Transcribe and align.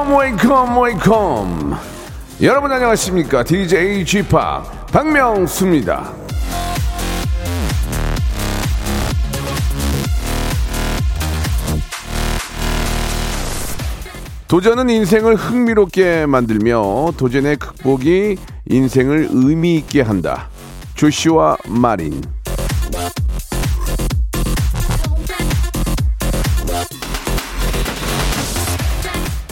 Welcome, 0.00 0.16
welcome, 0.16 0.80
welcome. 0.80 1.76
여러분 2.40 2.72
안녕하십니까? 2.72 3.44
DJ 3.44 4.02
g 4.06 4.22
p 4.22 4.34
o 4.34 4.62
p 4.86 4.92
박명수입니다. 4.92 6.10
도전은 14.48 14.88
인생을 14.88 15.34
흥미롭게 15.34 16.24
만들며 16.24 17.12
도전의 17.18 17.56
극복이 17.56 18.38
인생을 18.70 19.28
의미 19.32 19.76
있게 19.76 20.00
한다. 20.00 20.48
조슈아 20.94 21.58
마린. 21.68 22.22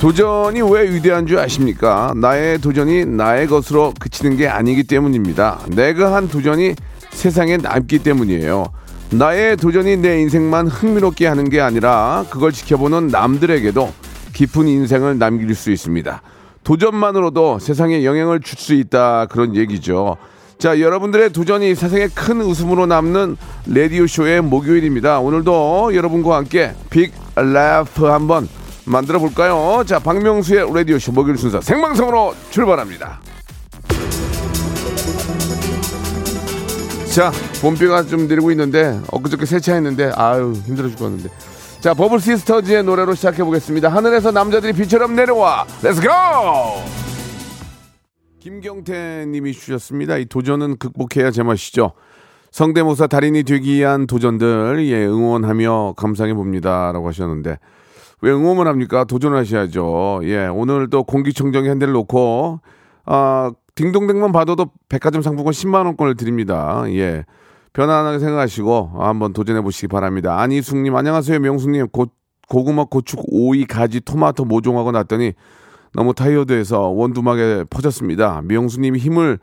도전이 0.01 0.63
왜 0.63 0.89
위대한 0.95 1.27
줄 1.27 1.41
아십니까? 1.41 2.13
나의 2.15 2.61
도전이 2.61 3.05
나의 3.05 3.49
것으로 3.49 3.93
그치는 3.99 4.37
게 4.37 4.47
아니기 4.47 4.85
때문입니다. 4.85 5.59
내가 5.75 6.15
한 6.15 6.29
도전이 6.29 6.77
세상에 7.11 7.57
남기 7.57 7.99
때문이에요. 7.99 8.67
나의 9.11 9.57
도전이 9.57 9.97
내 9.97 10.21
인생만 10.21 10.69
흥미롭게 10.69 11.27
하는 11.27 11.51
게 11.51 11.61
아니라 11.61 12.25
그걸 12.31 12.53
지켜보는 12.53 13.09
남들에게도 13.09 13.93
깊은 14.35 14.69
인생을 14.69 15.19
남길 15.19 15.53
수 15.57 15.73
있습니다. 15.73 16.23
도전만으로도 16.63 17.59
세상에 17.59 18.05
영향을 18.05 18.41
줄 18.41 18.57
수 18.57 18.75
있다 18.75 19.27
그런 19.27 19.57
얘기죠. 19.57 20.17
자, 20.59 20.81
여러분들의 20.81 21.31
도전이 21.31 21.75
세상에 21.75 22.07
큰 22.09 22.41
웃음으로 22.41 22.87
남는 22.87 23.37
라디오 23.67 24.07
쇼의 24.07 24.43
목요일입니다. 24.43 25.19
오늘도 25.19 25.95
여러분과 25.95 26.37
함께 26.37 26.73
빅 26.91 27.13
라프 27.35 28.05
한번 28.07 28.49
만들어 28.89 29.19
볼까요? 29.19 29.85
자, 29.87 29.99
박명수의 29.99 30.73
라디오쇼 30.73 31.13
목요일 31.13 31.37
순서 31.37 31.61
생방송으로 31.61 32.35
출발합니다. 32.51 33.21
자, 37.15 37.33
봄비가 37.61 38.05
좀 38.05 38.29
내리고 38.29 38.51
있는데 38.53 39.01
엊그저께 39.11 39.45
세차했는데 39.45 40.13
아유 40.15 40.53
힘들어 40.67 40.89
죽겠는데. 40.89 41.29
자, 41.81 41.95
버블 41.95 42.21
시스터즈의 42.21 42.85
노래로 42.85 43.15
시작해 43.15 43.45
보겠습니다. 43.45 43.89
하늘에서 43.89 44.31
남자들이 44.31 44.73
비처럼 44.73 45.15
내려와. 45.15 45.67
Let's 45.83 46.01
go! 46.01 46.09
김경태 48.41 49.27
님이 49.29 49.53
주셨습니다. 49.53 50.17
이 50.17 50.27
도전은 50.27 50.79
극복해야 50.79 51.31
제맛이죠. 51.31 51.93
성대모사 52.51 53.07
달인이 53.09 53.43
되기 53.45 53.75
위한 53.75 54.07
도전들 54.07 54.87
예, 54.87 55.05
응원하며 55.05 55.95
감상해 55.97 56.35
봅니다. 56.35 56.91
라고 56.93 57.09
하셨는데 57.09 57.59
왜 58.21 58.33
응원을 58.33 58.67
합니까? 58.67 59.05
도전하셔야죠. 59.05 60.21
예, 60.25 60.47
오늘 60.47 60.91
또 60.91 61.05
공기청정기 61.05 61.69
한 61.69 61.79
대를 61.79 61.93
놓고 61.95 62.61
아, 63.05 63.53
딩동댕만 63.75 64.33
받아도 64.33 64.71
백화점 64.89 65.23
상품권 65.23 65.53
10만 65.53 65.87
원권을 65.87 66.17
드립니다. 66.17 66.83
예. 66.89 67.25
편안하게 67.73 68.19
생각하시고 68.19 68.93
한번 68.99 69.33
도전해 69.33 69.61
보시기 69.61 69.87
바랍니다. 69.87 70.41
안희숙님 70.41 70.97
안녕하세요 70.97 71.39
명숙님 71.39 71.89
고, 71.89 72.07
고구마 72.49 72.85
고추 72.85 73.17
오이 73.29 73.67
가지 73.67 74.01
토마토 74.01 74.47
모종하고 74.47 74.91
났더니 74.91 75.35
너무 75.93 76.13
타이어드해서 76.13 76.89
원두막에 76.89 77.65
퍼졌습니다. 77.71 78.43
명수님이 78.45 78.99
힘을 78.99 79.39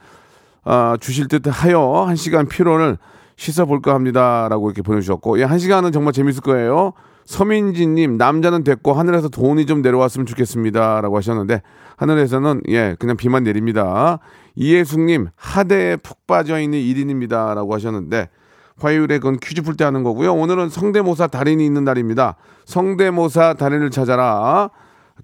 아, 0.65 0.97
주실 0.99 1.27
듯 1.27 1.43
하여 1.47 2.03
한 2.07 2.15
시간 2.15 2.47
피로를 2.47 2.97
씻어볼까 3.37 3.93
합니다 3.93 4.47
라고 4.49 4.69
이렇게 4.69 4.81
보내주셨고 4.81 5.39
예, 5.39 5.43
한 5.43 5.57
시간은 5.59 5.93
정말 5.93 6.11
재밌을 6.11 6.41
거예요. 6.41 6.91
서민지님 7.25 8.17
남자는 8.17 8.63
됐고 8.63 8.93
하늘에서 8.93 9.29
돈이 9.29 9.65
좀 9.65 9.81
내려왔으면 9.81 10.25
좋겠습니다라고 10.25 11.17
하셨는데 11.17 11.61
하늘에서는 11.97 12.61
예 12.69 12.95
그냥 12.99 13.17
비만 13.17 13.43
내립니다. 13.43 14.19
이혜숙님 14.55 15.27
하대에 15.35 15.97
푹 15.97 16.27
빠져 16.27 16.59
있는 16.59 16.79
1인입니다라고 16.79 17.71
하셨는데 17.71 18.29
화요일에 18.77 19.19
그건 19.19 19.39
퀴즈 19.39 19.61
풀 19.61 19.75
때 19.75 19.85
하는 19.85 20.03
거고요. 20.03 20.33
오늘은 20.33 20.69
성대모사 20.69 21.27
달인이 21.27 21.65
있는 21.65 21.83
날입니다. 21.83 22.35
성대모사 22.65 23.55
달인을 23.55 23.89
찾아라. 23.89 24.69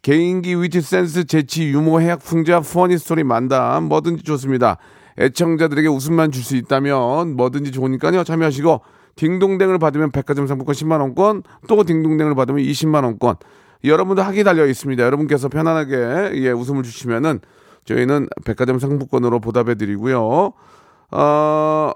개인기 0.02 0.62
위트 0.62 0.82
센스 0.82 1.26
재치 1.26 1.66
유머 1.68 2.00
해학 2.00 2.24
풍자 2.24 2.62
funny 2.62 2.98
story 2.98 3.24
만담 3.24 3.86
뭐든지 3.90 4.24
좋습니다. 4.24 4.78
애청자들에게 5.20 5.88
웃음만 5.90 6.32
줄 6.32 6.44
수 6.44 6.56
있다면 6.56 7.36
뭐든지 7.36 7.72
좋으니까요 7.72 8.24
참여하시고 8.24 8.82
딩동댕을 9.16 9.80
받으면 9.80 10.12
백화점 10.12 10.48
상품권 10.48 10.74
10만 10.74 11.02
원권 11.02 11.44
또 11.68 11.84
딩동댕을 11.84 12.36
받으면 12.36 12.64
20만 12.64 13.04
원권 13.04 13.36
여러분도 13.84 14.22
하기 14.22 14.44
달려 14.44 14.66
있습니다. 14.66 15.04
여러분께서 15.04 15.50
편안하게 15.50 16.32
예, 16.36 16.52
웃음을 16.52 16.84
주시면은 16.84 17.40
저희는 17.86 18.28
백화점 18.46 18.80
상품권으로 18.80 19.40
보답해 19.40 19.76
드리고요. 19.76 20.54
어 21.12 21.92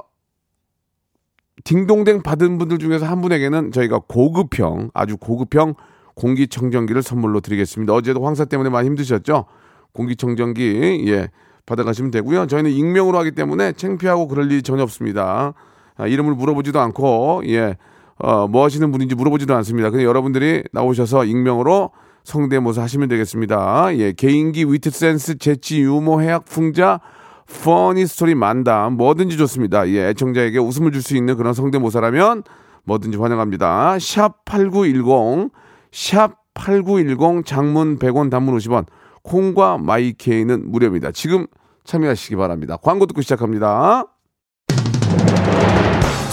딩동댕 1.63 2.21
받은 2.21 2.57
분들 2.57 2.79
중에서 2.79 3.05
한 3.05 3.21
분에게는 3.21 3.71
저희가 3.71 4.01
고급형 4.07 4.91
아주 4.93 5.17
고급형 5.17 5.75
공기청정기를 6.15 7.01
선물로 7.01 7.41
드리겠습니다. 7.41 7.93
어제도 7.93 8.25
황사 8.25 8.45
때문에 8.45 8.69
많이 8.69 8.87
힘드셨죠? 8.87 9.45
공기청정기 9.93 11.05
예 11.07 11.29
받아가시면 11.65 12.11
되고요. 12.11 12.47
저희는 12.47 12.71
익명으로 12.71 13.17
하기 13.19 13.31
때문에 13.31 13.73
창피하고 13.73 14.27
그럴 14.27 14.51
일이 14.51 14.61
전혀 14.61 14.83
없습니다. 14.83 15.53
아, 15.97 16.07
이름을 16.07 16.33
물어보지도 16.35 16.79
않고 16.79 17.43
예. 17.47 17.77
어, 18.17 18.47
뭐 18.47 18.63
하시는 18.63 18.91
분인지 18.91 19.15
물어보지도 19.15 19.53
않습니다. 19.57 19.89
그냥 19.89 20.05
여러분들이 20.05 20.63
나오셔서 20.71 21.25
익명으로 21.25 21.91
성대모사 22.23 22.81
하시면 22.81 23.09
되겠습니다. 23.09 23.97
예, 23.97 24.11
개인기, 24.13 24.65
위트 24.65 24.89
센스, 24.89 25.37
재치, 25.37 25.81
유머, 25.81 26.21
해학, 26.21 26.45
풍자, 26.45 26.99
funny 27.63 28.07
story 28.07 28.33
만담 28.33 28.93
뭐든지 28.93 29.37
좋습니다. 29.37 29.87
예, 29.89 30.09
애청자에게 30.09 30.57
웃음을 30.59 30.91
줄 30.91 31.01
수 31.01 31.15
있는 31.15 31.35
그런 31.35 31.53
성대모사라면 31.53 32.43
뭐든지 32.85 33.17
환영합니다. 33.17 33.97
샵 33.99 34.45
8910, 34.45 35.51
샵 35.91 36.37
8910 36.55 37.45
장문 37.45 37.99
100원 37.99 38.31
단문 38.31 38.57
50원, 38.57 38.85
콩과 39.23 39.77
my 39.79 40.06
K는 40.06 40.71
무료입니다. 40.71 41.11
지금 41.11 41.45
참여하시기 41.83 42.35
바랍니다. 42.37 42.77
광고 42.81 43.05
듣고 43.05 43.21
시작합니다. 43.21 44.05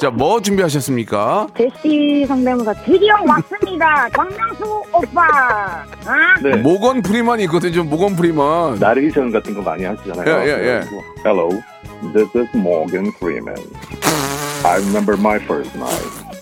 자, 0.00 0.10
뭐 0.10 0.40
준비하셨습니까? 0.40 1.48
제시 1.56 2.24
성대모사 2.26 2.72
드디어 2.84 3.16
왔습니다. 3.26 4.08
정명수 4.10 4.82
오빠. 4.92 5.22
아? 6.06 6.40
네. 6.40 6.56
모건 6.56 7.02
프리먼이 7.02 7.42
있거든요. 7.44 7.82
모건 7.82 8.14
프리먼. 8.14 8.78
나레이션 8.78 9.32
같은 9.32 9.54
거 9.54 9.60
많이 9.62 9.84
하시잖아요. 9.84 10.24
예, 10.28 10.46
예, 10.46 10.66
예. 10.66 10.80
Hello, 11.24 11.48
this 12.14 12.28
is 12.36 12.48
Morgan 12.56 13.12
Freeman. 13.16 13.56
I 14.64 14.76
remember 14.78 15.16
my 15.18 15.38
first 15.40 15.74
night. 15.76 16.27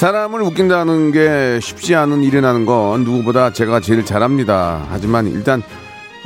사람을 0.00 0.40
웃긴다는 0.40 1.12
게 1.12 1.58
쉽지 1.60 1.94
않은 1.94 2.22
일이라는 2.22 2.64
건 2.64 3.04
누구보다 3.04 3.52
제가 3.52 3.80
제일 3.80 4.02
잘합니다. 4.02 4.86
하지만 4.88 5.26
일단 5.26 5.62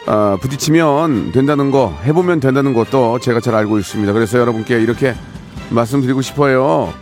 어, 0.07 0.39
부딪히면 0.41 1.33
된다는 1.33 1.73
거, 1.73 1.93
해보면 2.05 2.39
된다는 2.39 2.73
것도 2.73 3.19
제가 3.19 3.41
잘 3.41 3.57
알고 3.57 3.81
있습니다. 3.81 4.13
그래서 4.13 4.39
여러분께 4.39 4.81
이렇게 4.81 5.17
말씀드리고 5.71 6.23
싶어요. 6.23 6.95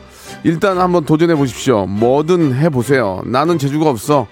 일단 0.44 0.78
한번 0.78 1.04
도전해 1.04 1.34
보십시오. 1.34 1.84
뭐든 1.84 2.54
해보세요. 2.54 3.20
나는 3.26 3.58
재주가 3.58 3.90
없어. 3.90 4.26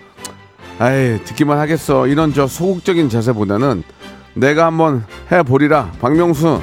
아이, 0.78 1.22
듣기만 1.22 1.58
하겠어. 1.58 2.06
이런 2.06 2.32
저 2.32 2.46
소극적인 2.46 3.10
자세보다는 3.10 3.82
내가 4.32 4.64
한번 4.64 5.04
해보리라. 5.30 5.92
박명수, 6.00 6.62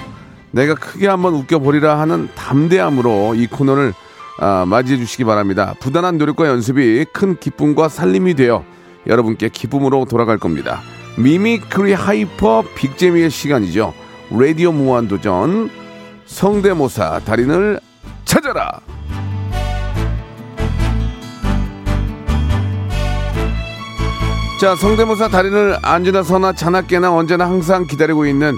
내가 0.49 0.73
크게 0.73 1.07
한번 1.07 1.35
웃겨보리라 1.35 1.99
하는 1.99 2.29
담대함으로 2.33 3.35
이 3.35 3.45
코너를 3.45 3.93
아, 4.39 4.65
맞이해 4.67 4.97
주시기 4.97 5.23
바랍니다. 5.23 5.73
부단한 5.79 6.17
노력과 6.17 6.47
연습이 6.47 7.05
큰 7.11 7.37
기쁨과 7.37 7.89
살림이 7.89 8.35
되어 8.35 8.63
여러분께 9.07 9.49
기쁨으로 9.49 10.05
돌아갈 10.05 10.37
겁니다. 10.37 10.81
mimicry 11.17 11.93
hyper 11.93 12.63
big재미의 12.75 13.31
시간이죠. 13.31 13.93
라디오 14.29 14.71
무한도전 14.71 15.69
성대모사 16.25 17.21
달인을 17.25 17.79
찾아라. 18.25 18.81
자, 24.59 24.75
성대모사 24.75 25.29
달인을 25.29 25.77
앉으나 25.81 26.23
서나 26.23 26.53
자나깨나 26.53 27.13
언제나 27.13 27.45
항상 27.45 27.87
기다리고 27.87 28.25
있는 28.25 28.55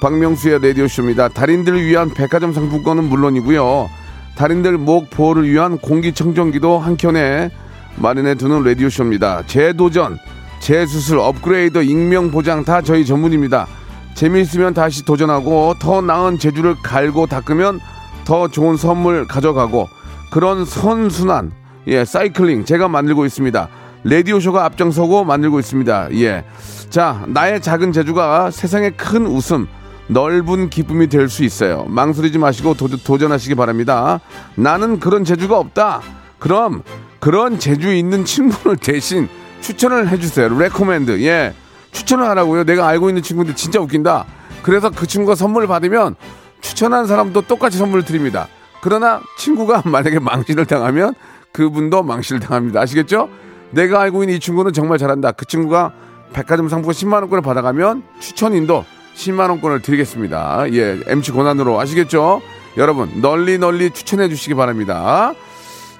박명수의 0.00 0.60
라디오쇼입니다. 0.62 1.28
달인들을 1.28 1.84
위한 1.84 2.10
백화점 2.10 2.52
상품권은 2.52 3.04
물론이고요. 3.04 4.01
달인들 4.36 4.78
목 4.78 5.10
보호를 5.10 5.48
위한 5.48 5.78
공기청정기도 5.78 6.78
한켠에 6.78 7.50
마련해 7.96 8.36
두는 8.36 8.62
라디오쇼입니다. 8.64 9.42
재도전, 9.46 10.18
재수술, 10.60 11.18
업그레이드, 11.18 11.82
익명보장 11.82 12.64
다 12.64 12.80
저희 12.80 13.04
전문입니다. 13.04 13.66
재미있으면 14.14 14.74
다시 14.74 15.04
도전하고 15.04 15.74
더 15.80 16.00
나은 16.00 16.38
재주를 16.38 16.74
갈고 16.82 17.26
닦으면 17.26 17.80
더 18.24 18.48
좋은 18.48 18.76
선물 18.76 19.26
가져가고 19.26 19.88
그런 20.30 20.64
선순환, 20.64 21.52
예, 21.88 22.04
사이클링 22.04 22.64
제가 22.64 22.88
만들고 22.88 23.26
있습니다. 23.26 23.68
라디오쇼가 24.04 24.64
앞장서고 24.64 25.24
만들고 25.24 25.58
있습니다. 25.58 26.12
예. 26.14 26.44
자, 26.90 27.24
나의 27.26 27.60
작은 27.60 27.92
재주가 27.92 28.50
세상의 28.50 28.92
큰 28.96 29.26
웃음, 29.26 29.66
넓은 30.08 30.68
기쁨이 30.68 31.08
될 31.08 31.28
수 31.28 31.44
있어요. 31.44 31.84
망설이지 31.88 32.38
마시고 32.38 32.74
도, 32.74 32.88
도전하시기 32.88 33.54
바랍니다. 33.54 34.20
나는 34.54 34.98
그런 35.00 35.24
재주가 35.24 35.58
없다. 35.58 36.02
그럼 36.38 36.82
그런 37.20 37.58
재주 37.58 37.92
있는 37.94 38.24
친구를 38.24 38.76
대신 38.82 39.28
추천을 39.60 40.08
해주세요. 40.08 40.58
recommend. 40.58 41.22
예. 41.22 41.54
추천을 41.92 42.24
하라고요. 42.26 42.64
내가 42.64 42.88
알고 42.88 43.08
있는 43.10 43.22
친구인데 43.22 43.54
진짜 43.54 43.78
웃긴다. 43.80 44.24
그래서 44.62 44.90
그 44.90 45.06
친구가 45.06 45.34
선물을 45.34 45.68
받으면 45.68 46.16
추천한 46.60 47.06
사람도 47.06 47.42
똑같이 47.42 47.78
선물을 47.78 48.04
드립니다. 48.04 48.48
그러나 48.80 49.20
친구가 49.38 49.82
만약에 49.86 50.18
망신을 50.18 50.66
당하면 50.66 51.14
그분도 51.52 52.02
망신을 52.02 52.40
당합니다. 52.40 52.80
아시겠죠? 52.80 53.28
내가 53.70 54.00
알고 54.00 54.22
있는 54.22 54.36
이 54.36 54.40
친구는 54.40 54.72
정말 54.72 54.98
잘한다. 54.98 55.32
그 55.32 55.44
친구가 55.46 55.92
백화점 56.32 56.68
상품권 56.68 56.94
10만 56.94 57.12
원권을 57.20 57.42
받아가면 57.42 58.02
추천인도 58.20 58.84
10만 59.14 59.50
원권을 59.50 59.82
드리겠습니다. 59.82 60.66
예, 60.72 60.98
MC 61.06 61.32
권한으로 61.32 61.78
아시겠죠? 61.80 62.40
여러분 62.76 63.20
널리 63.20 63.58
널리 63.58 63.90
추천해 63.90 64.28
주시기 64.28 64.54
바랍니다. 64.54 65.34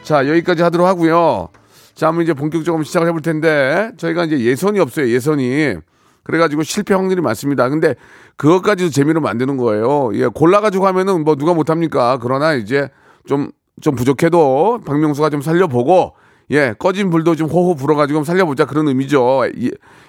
자 0.03 0.26
여기까지 0.29 0.62
하도록 0.62 0.87
하고요. 0.87 1.49
자 1.94 2.09
한번 2.09 2.25
이제 2.25 2.32
본격적으로 2.32 2.82
시작을 2.82 3.09
해볼 3.09 3.20
텐데 3.20 3.93
저희가 3.99 4.25
이제 4.25 4.41
예선이 4.41 4.81
없어요. 4.81 5.09
예선이 5.09 5.76
그래가지고 6.25 6.62
실패 6.62 6.94
확률이 6.94 7.20
많습니다. 7.20 7.69
근데 7.69 7.94
그것까지도 8.37 8.91
재미로 8.91 9.20
만드는 9.20 9.56
거예요. 9.56 10.11
예, 10.14 10.26
골라가지고 10.26 10.87
하면은 10.87 11.25
뭐 11.25 11.37
누가 11.37 11.53
못합니까? 11.53 12.19
그러나 12.23 12.55
이제 12.55 12.88
좀, 13.26 13.50
좀 13.81 13.94
부족해도 13.94 14.81
박명수가 14.87 15.31
좀 15.31 15.43
살려보고 15.43 16.14
예, 16.53 16.75
꺼진 16.79 17.11
불도 17.11 17.35
좀 17.35 17.49
호호 17.49 17.75
불어가지고 17.75 18.25
살려보자 18.25 18.67
그런 18.67 18.88
의미죠. 18.88 19.43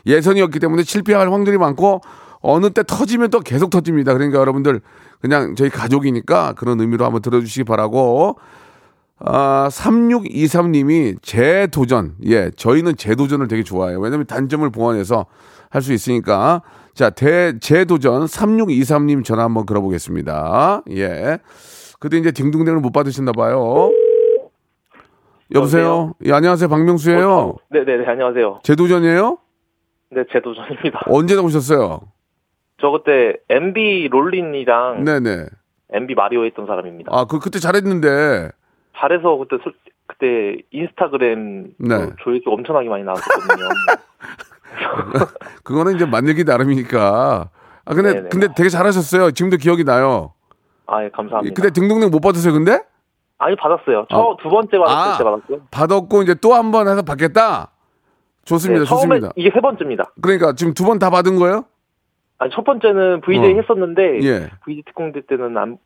예, 0.05 0.21
선이었기 0.21 0.59
때문에 0.59 0.83
실패할 0.83 1.31
확률이 1.31 1.57
많고 1.57 2.01
어느 2.43 2.69
때 2.69 2.83
터지면 2.85 3.29
또 3.31 3.39
계속 3.39 3.69
터집니다. 3.69 4.13
그러니까 4.13 4.37
여러분들 4.39 4.81
그냥 5.21 5.55
저희 5.55 5.69
가족이니까 5.69 6.53
그런 6.53 6.79
의미로 6.79 7.05
한번 7.05 7.21
들어주시기 7.21 7.63
바라고. 7.63 8.37
아, 9.25 9.69
3623님이 9.71 11.15
재도전. 11.21 12.15
예, 12.25 12.51
저희는 12.51 12.97
재도전을 12.97 13.47
되게 13.47 13.63
좋아해요. 13.63 13.99
왜냐면 13.99 14.25
단점을 14.27 14.69
보완해서 14.69 15.25
할 15.69 15.81
수 15.81 15.93
있으니까. 15.93 16.61
자, 16.93 17.09
대, 17.09 17.57
재도전 17.57 18.25
3623님 18.25 19.23
전화 19.23 19.43
한번 19.43 19.65
걸어보겠습니다. 19.65 20.83
예. 20.91 21.39
그때 21.99 22.17
이제 22.17 22.31
딩동댕을 22.31 22.81
못 22.81 22.91
받으셨나 22.91 23.31
봐요. 23.31 23.89
여보세요? 25.55 26.13
예, 26.25 26.33
안녕하세요. 26.33 26.67
박명수예요 26.67 27.55
네네 27.71 28.05
안녕하세요. 28.07 28.59
재도전이에요? 28.63 29.37
네 30.11 30.23
제도전입니다. 30.31 31.01
언제 31.07 31.35
나오셨어요? 31.35 32.01
저 32.83 32.89
그때 32.91 33.37
MB 33.47 34.09
롤린이랑 34.11 35.05
네네. 35.05 35.45
MB 35.93 36.15
마리오 36.15 36.43
했던 36.43 36.65
사람입니다. 36.65 37.11
아, 37.15 37.23
그, 37.23 37.39
그때 37.39 37.59
잘했는데. 37.59 38.49
잘해서 38.97 39.37
그때 39.37 39.55
솔- 39.63 39.73
그때 40.05 40.57
인스타그램 40.71 41.75
네. 41.79 41.97
그 41.97 42.15
조회수 42.25 42.43
엄청나게 42.45 42.89
많이 42.89 43.05
나왔었거든요. 43.05 43.69
그거는 45.63 45.95
이제 45.95 46.05
만들기 46.05 46.43
나름이니까. 46.43 47.49
아, 47.85 47.93
근데, 47.93 48.13
네네. 48.15 48.29
근데 48.29 48.47
되게 48.53 48.67
잘하셨어요. 48.67 49.31
지금도 49.31 49.55
기억이 49.57 49.85
나요. 49.85 50.33
아 50.85 51.01
예, 51.05 51.09
감사합니다. 51.09 51.53
근데 51.55 51.69
등등등 51.71 52.11
못 52.11 52.19
받으세요, 52.19 52.51
근데? 52.51 52.81
아니 53.37 53.55
받았어요. 53.55 54.07
저 54.09 54.17
아. 54.17 54.43
두 54.43 54.49
번째 54.49 54.77
받았을 54.77 55.11
아. 55.13 55.17
때 55.17 55.23
받았고요. 55.23 55.61
받았고, 55.71 56.21
이제 56.23 56.33
또 56.35 56.53
한 56.53 56.71
번 56.71 56.89
해서 56.89 57.01
받겠다? 57.01 57.71
좋습니다, 58.43 58.83
네, 58.83 58.85
처음에 58.89 59.01
좋습니다. 59.07 59.29
이게 59.37 59.49
세 59.53 59.61
번째입니다. 59.61 60.11
그러니까 60.21 60.51
지금 60.53 60.73
두 60.73 60.83
번 60.83 60.99
다 60.99 61.09
받은 61.09 61.37
거예요? 61.37 61.63
아니 62.39 62.51
첫 62.53 62.63
번째는 62.63 63.21
VJ 63.21 63.53
어. 63.53 63.55
했었는데 63.61 64.19
예. 64.23 64.49
VJ 64.65 64.83
특공대 64.87 65.21
때는 65.27 65.57
안, 65.57 65.77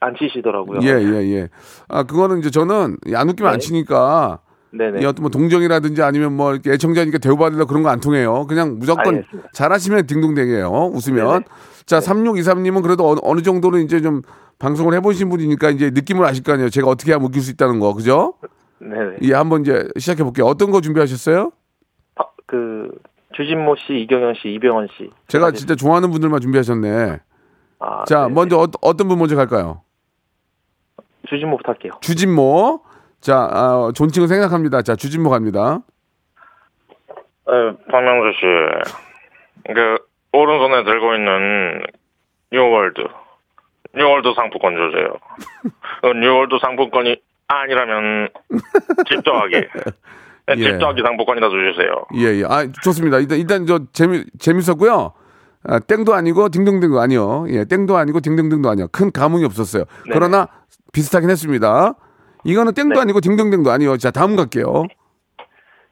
안 0.00 0.14
치시더라고요. 0.16 0.80
예, 0.82 0.88
예, 0.88 1.34
예. 1.34 1.48
아, 1.88 2.02
그거는 2.04 2.38
이제 2.38 2.50
저는 2.50 2.96
안 3.14 3.28
웃기면 3.28 3.52
안 3.52 3.58
네. 3.58 3.66
치니까. 3.66 4.40
네네. 4.70 5.00
이 5.00 5.04
어떤 5.06 5.22
뭐 5.22 5.30
동정이라든지 5.30 6.02
아니면 6.02 6.34
뭐 6.34 6.52
이렇게 6.52 6.72
애청자니까 6.72 7.18
대우받으려 7.18 7.64
그런 7.64 7.82
거 7.82 7.88
안 7.88 8.00
통해요. 8.00 8.46
그냥 8.46 8.76
무조건 8.78 9.16
알겠습니다. 9.16 9.48
잘하시면 9.52 10.06
딩동댕이에요. 10.06 10.68
웃으면. 10.92 11.26
네네. 11.26 11.44
자, 11.86 12.00
3623님은 12.00 12.82
그래도 12.82 13.08
어느, 13.08 13.18
어느 13.22 13.40
정도는 13.40 13.80
이제 13.82 14.02
좀 14.02 14.20
방송을 14.58 14.92
해보신 14.94 15.30
분이니까 15.30 15.70
이제 15.70 15.88
느낌을 15.90 16.22
아실 16.26 16.44
거 16.44 16.52
아니에요. 16.52 16.68
제가 16.68 16.86
어떻게 16.88 17.12
하면 17.12 17.26
웃길 17.26 17.40
수 17.40 17.50
있다는 17.52 17.80
거. 17.80 17.94
그죠? 17.94 18.34
네네. 18.80 19.16
예, 19.22 19.32
한번 19.32 19.62
이제 19.62 19.88
시작해 19.98 20.22
볼게요. 20.22 20.44
어떤 20.44 20.70
거 20.70 20.82
준비하셨어요? 20.82 21.50
아, 22.16 22.24
그 22.46 22.90
주진모 23.38 23.76
씨, 23.76 24.00
이경영 24.00 24.34
씨, 24.34 24.48
이병헌 24.48 24.88
씨. 24.96 25.10
제가 25.28 25.52
진짜 25.52 25.76
좋아하는 25.76 26.10
분들만 26.10 26.40
준비하셨네. 26.40 27.20
아, 27.78 28.04
자, 28.04 28.22
네네. 28.22 28.34
먼저 28.34 28.58
어, 28.58 28.66
어떤 28.82 29.06
분 29.06 29.16
먼저 29.16 29.36
갈까요? 29.36 29.82
주진모 31.28 31.58
부탁해요. 31.58 31.92
주진모. 32.00 32.82
자, 33.20 33.48
아, 33.52 33.92
존칭을 33.94 34.26
생각합니다. 34.26 34.82
자, 34.82 34.96
주진모 34.96 35.30
갑니다. 35.30 35.78
네, 37.46 37.52
박명수 37.88 38.38
씨. 38.40 39.72
그, 39.72 39.98
오른손에 40.32 40.82
들고 40.82 41.14
있는 41.14 41.82
뉴월드. 42.50 43.06
뉴월드 43.94 44.34
상품권 44.34 44.74
주세요. 44.74 45.14
그 46.02 46.08
뉴월드 46.18 46.56
상품권이 46.60 47.22
아니라면 47.46 48.30
집더하 49.08 49.46
기. 50.56 50.62
예. 50.62 50.70
집더하기 50.72 51.02
상품권이나 51.02 51.48
주세요. 51.48 52.04
예, 52.16 52.40
예. 52.40 52.44
아, 52.44 52.66
좋습니다. 52.82 53.18
일단, 53.18 53.38
일단 53.38 53.66
저 53.66 53.80
재미, 53.92 54.24
재밌었고요. 54.38 55.12
아, 55.64 55.78
땡도 55.80 56.14
아니고 56.14 56.48
딩동댕도 56.48 57.00
아니요. 57.00 57.46
예, 57.48 57.64
땡도 57.64 57.96
아니고 57.96 58.20
딩동댕도 58.20 58.70
아니요. 58.70 58.88
큰 58.92 59.10
감흥이 59.10 59.44
없었어요. 59.44 59.84
네. 60.06 60.12
그러나 60.12 60.48
비슷하긴 60.92 61.28
했습니다. 61.30 61.94
이거는 62.44 62.74
땡도 62.74 62.94
네. 62.94 63.00
아니고 63.00 63.20
딩동댕도 63.20 63.70
아니요. 63.70 63.96
자, 63.96 64.10
다음 64.10 64.36
갈게요. 64.36 64.84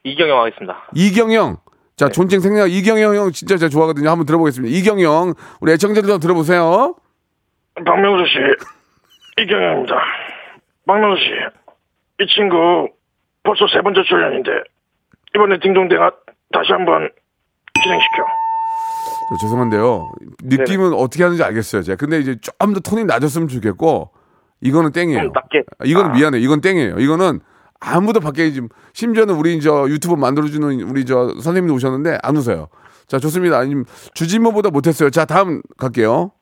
이경영 0.04 0.40
하겠습니다. 0.40 0.88
이경영. 0.94 1.50
네. 1.50 1.56
자, 1.96 2.08
존칭 2.08 2.40
생략 2.40 2.70
이경영 2.70 3.16
형 3.16 3.32
진짜 3.32 3.56
제가 3.56 3.70
좋아하거든요. 3.70 4.10
한번 4.10 4.26
들어보겠습니다. 4.26 4.74
이경영. 4.76 5.34
우리 5.60 5.72
애청자들 5.72 6.08
좀 6.08 6.20
들어보세요. 6.20 6.94
박명수 7.84 8.24
씨, 8.30 9.42
이경영입니다. 9.42 9.94
박명수 10.86 11.22
씨, 11.22 11.30
이 12.20 12.26
친구 12.34 12.88
벌써 13.46 13.66
세 13.72 13.80
번째 13.80 14.02
출연인데 14.02 14.50
이번에 15.34 15.60
딩동댕아 15.60 16.10
다시 16.52 16.72
한번 16.72 17.08
진행시켜. 17.82 18.24
저 19.28 19.46
죄송한데요. 19.46 20.12
느낌은 20.42 20.92
어떻게 20.92 21.22
하는지 21.24 21.42
알겠어요. 21.42 21.82
제가. 21.82 21.96
근데 21.96 22.18
이제 22.18 22.36
좀더 22.40 22.80
톤이 22.80 23.04
낮았으면 23.04 23.48
좋겠고, 23.48 24.12
이거는 24.60 24.92
땡이에요. 24.92 25.22
좀 25.22 25.32
낮게. 25.32 25.64
이거는 25.84 26.10
아. 26.10 26.14
미안해. 26.14 26.38
이건 26.38 26.60
땡이에요. 26.60 26.98
이거는 26.98 27.40
아무도 27.80 28.20
밖에 28.20 28.50
지금, 28.52 28.68
심지어는 28.94 29.34
우리 29.34 29.60
저 29.60 29.88
유튜브 29.88 30.14
만들어주는 30.14 30.80
우리 30.82 31.04
저 31.04 31.28
선생님도 31.40 31.74
오셨는데 31.74 32.18
안 32.22 32.36
웃어요. 32.36 32.68
자, 33.06 33.18
좋습니다. 33.18 33.58
아니, 33.58 33.74
주진모보다 34.14 34.70
못했어요. 34.70 35.10
자, 35.10 35.24
다음 35.24 35.60
갈게요. 35.76 36.32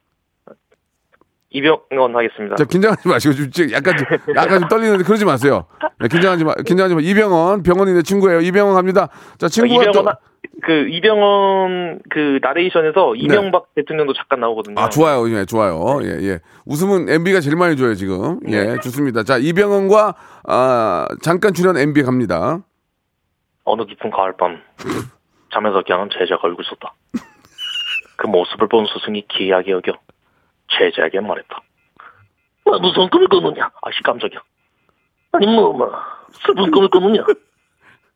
이병헌 1.55 2.15
하겠습니다. 2.17 2.57
자, 2.57 2.65
긴장하지 2.65 3.09
마시고, 3.09 3.35
좀 3.35 3.51
지금 3.51 3.73
약간, 3.73 3.97
좀- 3.97 4.07
약간 4.35 4.59
좀 4.61 4.69
떨리는데 4.69 5.05
그러지 5.05 5.25
마세요. 5.25 5.67
네, 6.01 6.09
긴장하지 6.09 6.45
마, 6.45 6.55
긴장하지 6.55 6.95
마. 6.97 7.01
이병헌, 7.01 7.63
병헌이 7.63 7.93
내 7.95 8.03
친구예요. 8.03 8.41
이병헌 8.41 8.75
갑니다. 8.75 9.09
자, 9.39 9.49
친구가 9.49 9.85
또, 9.85 9.91
이병헌 9.91 10.09
하- 10.09 10.19
그 10.63 10.89
이병헌 10.89 12.01
그 12.11 12.39
나레이션에서 12.43 13.15
이명박 13.17 13.73
대통령도 13.75 14.13
잠깐 14.15 14.41
나오거든요. 14.41 14.75
네. 14.75 14.81
아, 14.83 14.89
좋아요. 14.89 15.29
예, 15.31 15.45
좋아요. 15.45 15.99
예, 16.03 16.09
예. 16.29 16.41
웃음은 16.67 17.09
MB가 17.09 17.41
제일 17.41 17.57
많이 17.57 17.77
줘요, 17.77 17.95
지금. 17.95 18.41
예, 18.49 18.77
좋습니다. 18.83 19.23
자, 19.23 19.39
이병헌과, 19.39 20.15
아, 20.49 21.07
잠깐 21.23 21.55
출연 21.55 21.77
MB 21.77 22.03
갑니다. 22.03 22.59
어느 23.65 23.85
깊은 23.87 24.11
가을밤 24.11 24.61
잠에서 25.53 25.83
깨어난 25.83 26.09
제자가 26.13 26.49
울고 26.49 26.63
있었다. 26.63 26.95
그 28.17 28.27
모습을 28.27 28.69
본 28.69 28.87
스승이 28.87 29.25
기이하게 29.29 29.73
여겨 29.73 29.93
제자에게 30.79 31.21
말했다. 31.21 31.57
아, 32.67 32.79
무슨 32.79 33.09
꿈을 33.11 33.29
꾸느냐? 33.29 33.71
아씨 33.83 34.03
깜짝이야. 34.03 34.41
아니 35.33 35.47
뭐, 35.47 35.73
뭐 35.73 35.91
슬픈 36.47 36.71
꿈을 36.71 36.89
꾸느냐? 36.89 37.25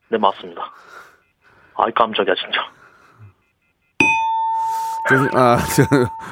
네 0.08 0.18
맞습니다. 0.18 0.72
아이 1.76 1.92
깜짝이야 1.92 2.34
진짜. 2.34 2.60
죄송, 5.08 5.28
아, 5.34 5.56
저, 5.74 5.82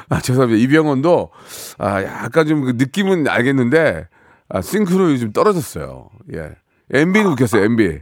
아, 0.09 0.19
죄송합니다. 0.19 0.61
이병헌도, 0.63 1.31
아, 1.79 2.03
약간 2.03 2.45
좀 2.45 2.61
그 2.65 2.73
느낌은 2.75 3.27
알겠는데, 3.27 4.07
아, 4.49 4.61
싱크로율이 4.61 5.19
좀 5.19 5.33
떨어졌어요. 5.33 6.09
예. 6.35 6.51
MB는 6.93 7.31
웃겼어요, 7.31 7.63
MB. 7.63 7.99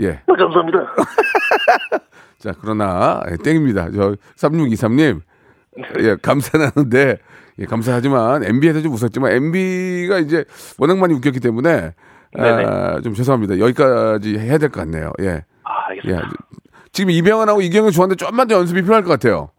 예. 0.00 0.22
아, 0.26 0.32
감사합니다. 0.32 0.78
자, 2.38 2.54
그러나, 2.62 3.22
예, 3.30 3.36
땡입니다. 3.36 3.90
저, 3.90 4.16
3623님. 4.38 5.20
예, 6.00 6.16
감사는 6.20 6.70
하는데, 6.74 7.16
예, 7.58 7.64
감사하지만, 7.66 8.44
MB에서 8.44 8.80
좀 8.82 8.92
웃었지만, 8.92 9.32
MB가 9.32 10.18
이제 10.18 10.44
워낙 10.78 10.98
많이 10.98 11.14
웃겼기 11.14 11.40
때문에, 11.40 11.92
아. 12.38 13.00
좀 13.02 13.14
죄송합니다. 13.14 13.58
여기까지 13.58 14.38
해야 14.38 14.56
될 14.58 14.68
것 14.70 14.80
같네요. 14.80 15.10
예. 15.20 15.44
아 15.64 15.92
예. 15.94 15.98
알겠습니다. 16.14 16.30
지금 16.92 17.10
이병헌하고 17.10 17.60
이경영 17.62 17.90
좋아하는데 17.90 18.24
좀만 18.24 18.46
더 18.48 18.54
연습이 18.54 18.82
필요할 18.82 19.02
것 19.02 19.10
같아요. 19.10 19.50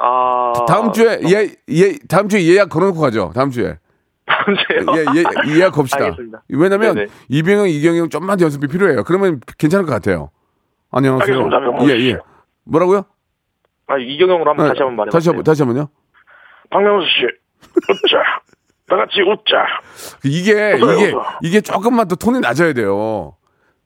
아 0.00 0.52
다음 0.66 0.92
주에 0.92 1.20
예, 1.28 1.50
예, 1.70 1.94
다음 2.08 2.28
주에 2.28 2.44
예약 2.46 2.68
걸어놓고 2.70 2.98
가죠. 3.00 3.32
다음 3.34 3.50
주에. 3.50 3.78
다음 4.26 4.56
주에요. 4.56 4.86
예, 4.96 5.20
예, 5.20 5.54
예약 5.58 5.72
겁시다. 5.72 6.04
알겠습니다. 6.04 6.42
왜냐면 6.48 6.94
네네. 6.94 7.06
이병영, 7.28 7.68
이경영 7.68 8.08
좀만 8.08 8.38
더 8.38 8.44
연습이 8.44 8.66
필요해요. 8.68 9.04
그러면 9.04 9.40
괜찮을 9.58 9.84
것 9.86 9.92
같아요. 9.92 10.30
안녕하세요. 10.90 11.36
알겠습니다. 11.50 11.92
예, 11.94 11.98
씨. 11.98 12.08
예. 12.10 12.18
뭐라고요? 12.64 13.04
아 13.88 13.96
이경영으로 13.98 14.50
한번 14.50 14.66
아, 14.66 14.68
다시 14.70 14.80
한번 14.80 14.96
말해볼게요. 14.96 15.18
다시 15.18 15.28
한번, 15.28 15.44
다시 15.44 15.62
한번요. 15.62 15.88
박명수 16.70 17.06
씨 17.08 17.24
웃자. 17.90 18.18
다 18.88 18.96
같이 18.96 19.20
웃자. 19.20 19.66
이게, 20.24 20.72
웃어요, 20.74 20.96
이게, 20.96 21.12
웃어. 21.12 21.24
이게 21.42 21.60
조금만 21.60 22.08
더 22.08 22.16
톤이 22.16 22.40
낮아야 22.40 22.72
돼요. 22.72 23.34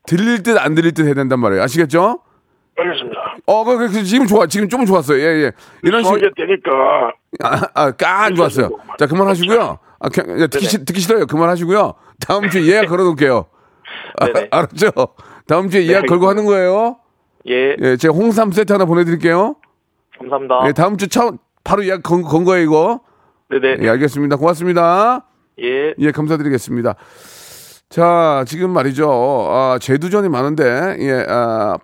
들릴 0.05 0.43
듯 0.43 0.57
안 0.57 0.75
들릴 0.75 0.93
듯 0.93 1.05
해야 1.05 1.13
된단 1.13 1.39
말이에요. 1.39 1.61
아시겠죠? 1.63 2.19
알겠습니다. 2.77 3.19
어, 3.45 3.63
그, 3.65 3.77
그, 3.77 4.03
지금 4.03 4.25
좋아. 4.27 4.47
지금 4.47 4.67
조금 4.69 4.85
좋았어요. 4.85 5.19
예, 5.19 5.43
예. 5.45 5.51
이런 5.83 6.03
식. 6.03 6.09
소개 6.09 6.29
되니까 6.35 7.11
아, 7.43 7.61
아, 7.73 7.91
깐 7.91 8.33
좋았어요. 8.35 8.69
자, 8.97 9.05
그만하시고요. 9.05 9.79
아, 9.99 10.09
그냥, 10.09 10.41
야, 10.41 10.47
듣기, 10.47 10.65
싫, 10.65 10.85
듣기 10.85 10.99
싫어요. 11.01 11.25
그만하시고요. 11.27 11.93
다음 12.25 12.49
주에 12.49 12.65
예약 12.65 12.87
걸어 12.89 13.03
놓을게요. 13.03 13.45
아, 14.19 14.25
네네. 14.25 14.47
알았죠? 14.51 14.89
다음 15.47 15.69
주에 15.69 15.85
예약 15.87 16.01
네, 16.01 16.07
걸고 16.07 16.27
하는 16.27 16.45
거예요. 16.45 16.97
예 17.47 17.75
예, 17.79 17.97
제가 17.97 18.13
홍삼 18.13 18.51
세트 18.53 18.71
하나 18.71 18.85
보내드릴게요. 18.85 19.55
감사합니다. 20.19 20.67
예, 20.67 20.73
다음 20.73 20.97
주 20.97 21.07
차, 21.07 21.31
바로 21.63 21.85
예약 21.85 22.03
건, 22.03 22.21
건 22.21 22.43
거예요, 22.43 22.63
이거. 22.63 23.01
네네 23.49 23.77
예, 23.81 23.89
알겠습니다. 23.89 24.35
고맙습니다. 24.37 25.25
예. 25.61 25.93
예, 25.97 26.11
감사드리겠습니다. 26.11 26.95
자, 27.89 28.43
지금 28.47 28.71
말이죠. 28.71 29.09
아, 29.51 29.77
재두전이 29.79 30.29
많은데, 30.29 30.97
예, 30.99 31.25
아, 31.29 31.77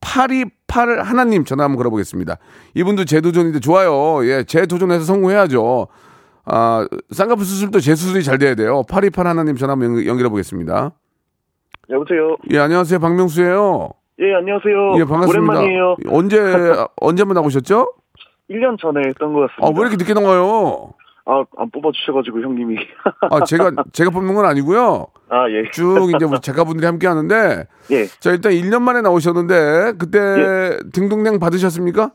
8288 0.00 1.00
하나님 1.02 1.44
전화 1.44 1.64
한번 1.64 1.78
걸어보겠습니다. 1.78 2.36
이분도 2.74 3.04
재도전인데 3.06 3.60
좋아요. 3.60 4.26
예, 4.28 4.44
재도전해서 4.44 5.04
성공해야죠. 5.04 5.88
아, 6.44 6.86
쌍꺼풀 7.12 7.44
수술도 7.44 7.80
재수술이 7.80 8.24
잘 8.24 8.36
돼야 8.38 8.54
돼요. 8.54 8.82
828 8.90 9.26
하나님 9.26 9.56
전화 9.56 9.72
한번 9.72 9.96
연- 9.98 10.06
연결해 10.06 10.28
보겠습니다. 10.28 10.92
여보세요. 11.88 12.36
예, 12.50 12.58
안녕하세요. 12.58 12.98
박명수예요 12.98 13.90
예, 14.20 14.34
안녕하세요. 14.34 14.94
예, 14.98 15.04
반갑습니다. 15.04 15.52
오랜만이에요. 15.54 15.96
언제, 16.08 16.38
언제 17.00 17.22
한번 17.22 17.34
나오셨죠? 17.36 17.92
1년 18.50 18.78
전에 18.78 19.00
했던 19.08 19.32
것 19.32 19.40
같습니다. 19.48 19.66
아, 19.66 19.70
왜 19.74 19.80
이렇게 19.88 19.96
늦게 19.96 20.14
나와요? 20.14 20.92
아, 21.24 21.44
안 21.56 21.70
뽑아주셔가지고 21.70 22.40
형님이. 22.42 22.76
아, 23.30 23.44
제가, 23.44 23.70
제가 23.92 24.10
뽑는 24.10 24.34
건 24.34 24.44
아니고요. 24.44 25.06
아, 25.30 25.48
예. 25.50 25.70
쭉 25.70 26.10
이제 26.14 26.24
우리 26.24 26.38
작가분들이 26.42 26.84
함께 26.86 27.06
하는데, 27.06 27.64
예. 27.90 28.06
자, 28.06 28.30
일단 28.32 28.52
1년 28.52 28.82
만에 28.82 29.00
나오셨는데, 29.00 29.94
그때 29.98 30.18
예. 30.18 30.78
딩동댕 30.92 31.38
받으셨습니까? 31.38 32.10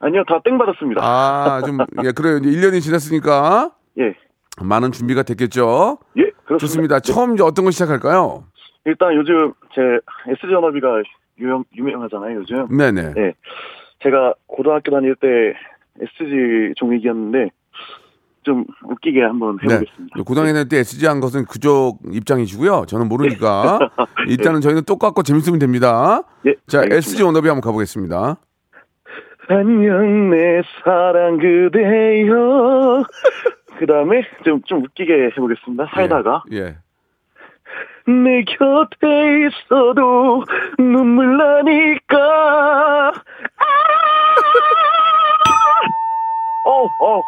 아니요, 0.00 0.22
다 0.28 0.40
땡 0.44 0.56
받았습니다. 0.58 1.00
아, 1.02 1.62
좀, 1.66 1.78
예, 2.04 2.12
그래요. 2.12 2.36
이제 2.38 2.48
1년이 2.50 2.80
지났으니까, 2.80 3.72
예. 3.98 4.14
많은 4.60 4.92
준비가 4.92 5.22
됐겠죠? 5.24 5.98
예, 6.18 6.22
그렇습니다. 6.44 6.58
좋습니다. 6.58 7.00
처음 7.00 7.34
이제 7.34 7.42
어떤 7.42 7.64
거 7.64 7.70
시작할까요? 7.72 8.44
일단 8.88 9.14
요즘 9.14 9.52
제 9.74 9.82
SG연합이가 10.32 11.02
유명, 11.38 11.64
유명하잖아요, 11.76 12.36
요즘. 12.36 12.76
네네. 12.76 13.12
예. 13.18 13.34
제가 14.02 14.34
고등학교 14.46 14.90
다닐 14.90 15.14
때 15.14 15.54
SG 16.00 16.72
종익이었는데, 16.76 17.50
좀 18.44 18.64
웃기게 18.84 19.20
한번 19.22 19.58
네. 19.58 19.74
해보겠습니다. 19.74 20.22
고등학교 20.24 20.52
다닐 20.54 20.68
때 20.68 20.78
SG 20.78 21.06
한 21.06 21.20
것은 21.20 21.44
그쪽 21.44 21.98
입장이시고요. 22.10 22.86
저는 22.88 23.08
모르니까. 23.08 23.78
일단은 24.26 24.62
저희는 24.62 24.84
똑같고 24.84 25.22
재밌으면 25.22 25.58
됩니다. 25.58 26.22
예. 26.46 26.54
자, 26.66 26.78
알겠습니다. 26.80 26.96
SG 26.96 27.22
원업이 27.24 27.46
한번 27.48 27.60
가보겠습니다. 27.60 28.38
안녕 29.50 30.30
내 30.30 30.62
사랑 30.82 31.38
그대여 31.38 33.02
그 33.78 33.86
다음에 33.86 34.22
좀, 34.44 34.60
좀 34.66 34.84
웃기게 34.84 35.30
해보겠습니다 35.36 35.86
살다가 35.94 36.42
예. 36.52 36.56
예. 36.56 36.76
내 38.08 38.42
곁에 38.44 39.06
있어도 39.46 40.42
눈물 40.78 41.36
나니까 41.36 43.12
아! 43.56 43.64
어, 46.64 46.84
어, 46.84 47.22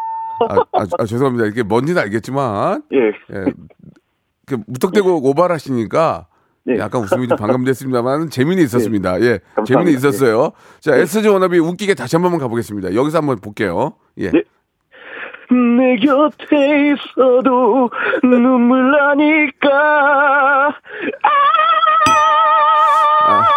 아, 0.49 0.55
아, 0.73 0.87
아, 0.99 1.05
죄송합니다. 1.05 1.47
이게 1.47 1.63
뭔지는 1.63 2.01
알겠지만, 2.03 2.83
예, 2.93 2.99
예. 2.99 3.45
그 4.47 4.59
무턱대고 4.67 5.29
오발하시니까 5.29 6.27
네. 6.65 6.79
약간 6.79 7.03
웃음이 7.03 7.29
좀 7.29 7.37
반감됐습니다만 7.39 8.31
재미는 8.31 8.63
있었습니다. 8.65 9.21
예, 9.21 9.39
감사합니다. 9.55 9.65
재미는 9.65 9.93
있었어요. 9.93 10.53
자, 10.81 10.97
SG 10.97 11.29
원업이 11.29 11.59
웃기게 11.59 11.95
다시 11.95 12.17
한 12.17 12.23
번만 12.23 12.41
가보겠습니다. 12.41 12.95
여기서 12.95 13.19
한번 13.19 13.39
볼게요. 13.39 13.95
예. 14.19 14.31
네. 15.51 15.57
내 15.57 15.97
곁에 15.97 16.93
있어도 16.93 17.91
눈물 18.23 18.91
나니까 18.93 20.69
아, 23.27 23.49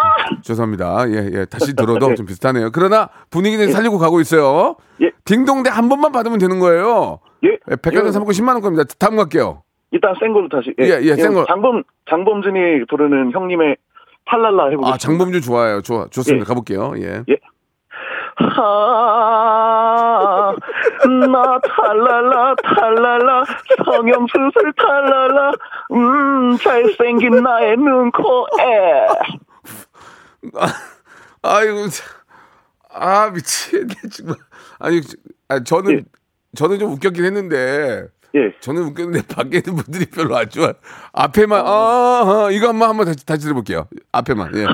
죄송합니다. 0.42 1.10
예, 1.10 1.30
예. 1.34 1.46
다시 1.46 1.76
들어도 1.76 2.14
좀 2.16 2.26
비슷하네요. 2.26 2.70
그러나 2.72 3.10
분위기는 3.30 3.72
살리고 3.72 3.98
가고 3.98 4.20
있어요. 4.22 4.76
예. 5.02 5.12
딩동대 5.26 5.70
한 5.70 5.90
번만 5.90 6.12
받으면 6.12 6.38
되는 6.40 6.60
거예요. 6.60 7.20
예, 7.46 7.58
예, 7.72 7.76
백화점 7.76 8.12
상품권 8.12 8.34
10만 8.34 8.54
원 8.54 8.62
겁니다. 8.62 8.84
다음 9.00 9.16
갈게요. 9.16 9.64
일단 9.92 10.14
센 10.20 10.34
걸로 10.34 10.50
다시 10.50 10.74
예, 10.80 11.00
예, 11.02 11.16
센 11.16 11.34
걸. 11.34 11.46
장범, 11.48 11.84
장범준이 12.10 12.86
부르는 12.90 13.32
형님의 13.32 13.78
탈랄라 14.26 14.66
해보겠습니다. 14.70 14.94
아, 14.94 14.98
장범준 14.98 15.42
좋아요. 15.42 15.82
좋아. 15.82 16.08
좋습니다. 16.10 16.44
예. 16.44 16.48
가볼게요. 16.48 16.94
예. 16.98 17.24
예. 17.30 17.38
아, 18.38 19.63
나 21.08 21.60
탈랄라 21.60 22.56
탈랄라 22.64 23.46
성형수술 23.86 24.74
탈랄라 24.78 25.52
음 25.92 26.58
잘생긴 26.58 27.44
나의 27.44 27.78
눈코에 27.78 29.08
아이고, 31.42 31.88
참. 31.90 32.08
아, 32.90 33.30
미치겠네, 33.30 33.94
정말. 34.12 34.38
아니, 34.80 35.02
아, 35.50 35.62
저는, 35.64 35.92
예. 35.92 36.04
저는 36.56 36.80
좀 36.80 36.92
웃겼긴 36.94 37.26
했는데, 37.26 38.08
예 38.36 38.54
저는 38.62 38.84
웃겼는데, 38.84 39.28
밖에 39.34 39.58
있는 39.58 39.76
분들이 39.76 40.06
별로 40.06 40.38
안 40.38 40.50
좋아. 40.50 40.74
앞에만, 41.12 41.66
아, 41.66 41.70
아, 42.46 42.50
이거 42.52 42.70
한번, 42.70 42.90
한번 42.90 43.06
다시, 43.08 43.26
다시 43.26 43.42
들어볼게요. 43.44 43.88
앞에만, 44.12 44.56
예. 44.56 44.66
아, 44.66 44.72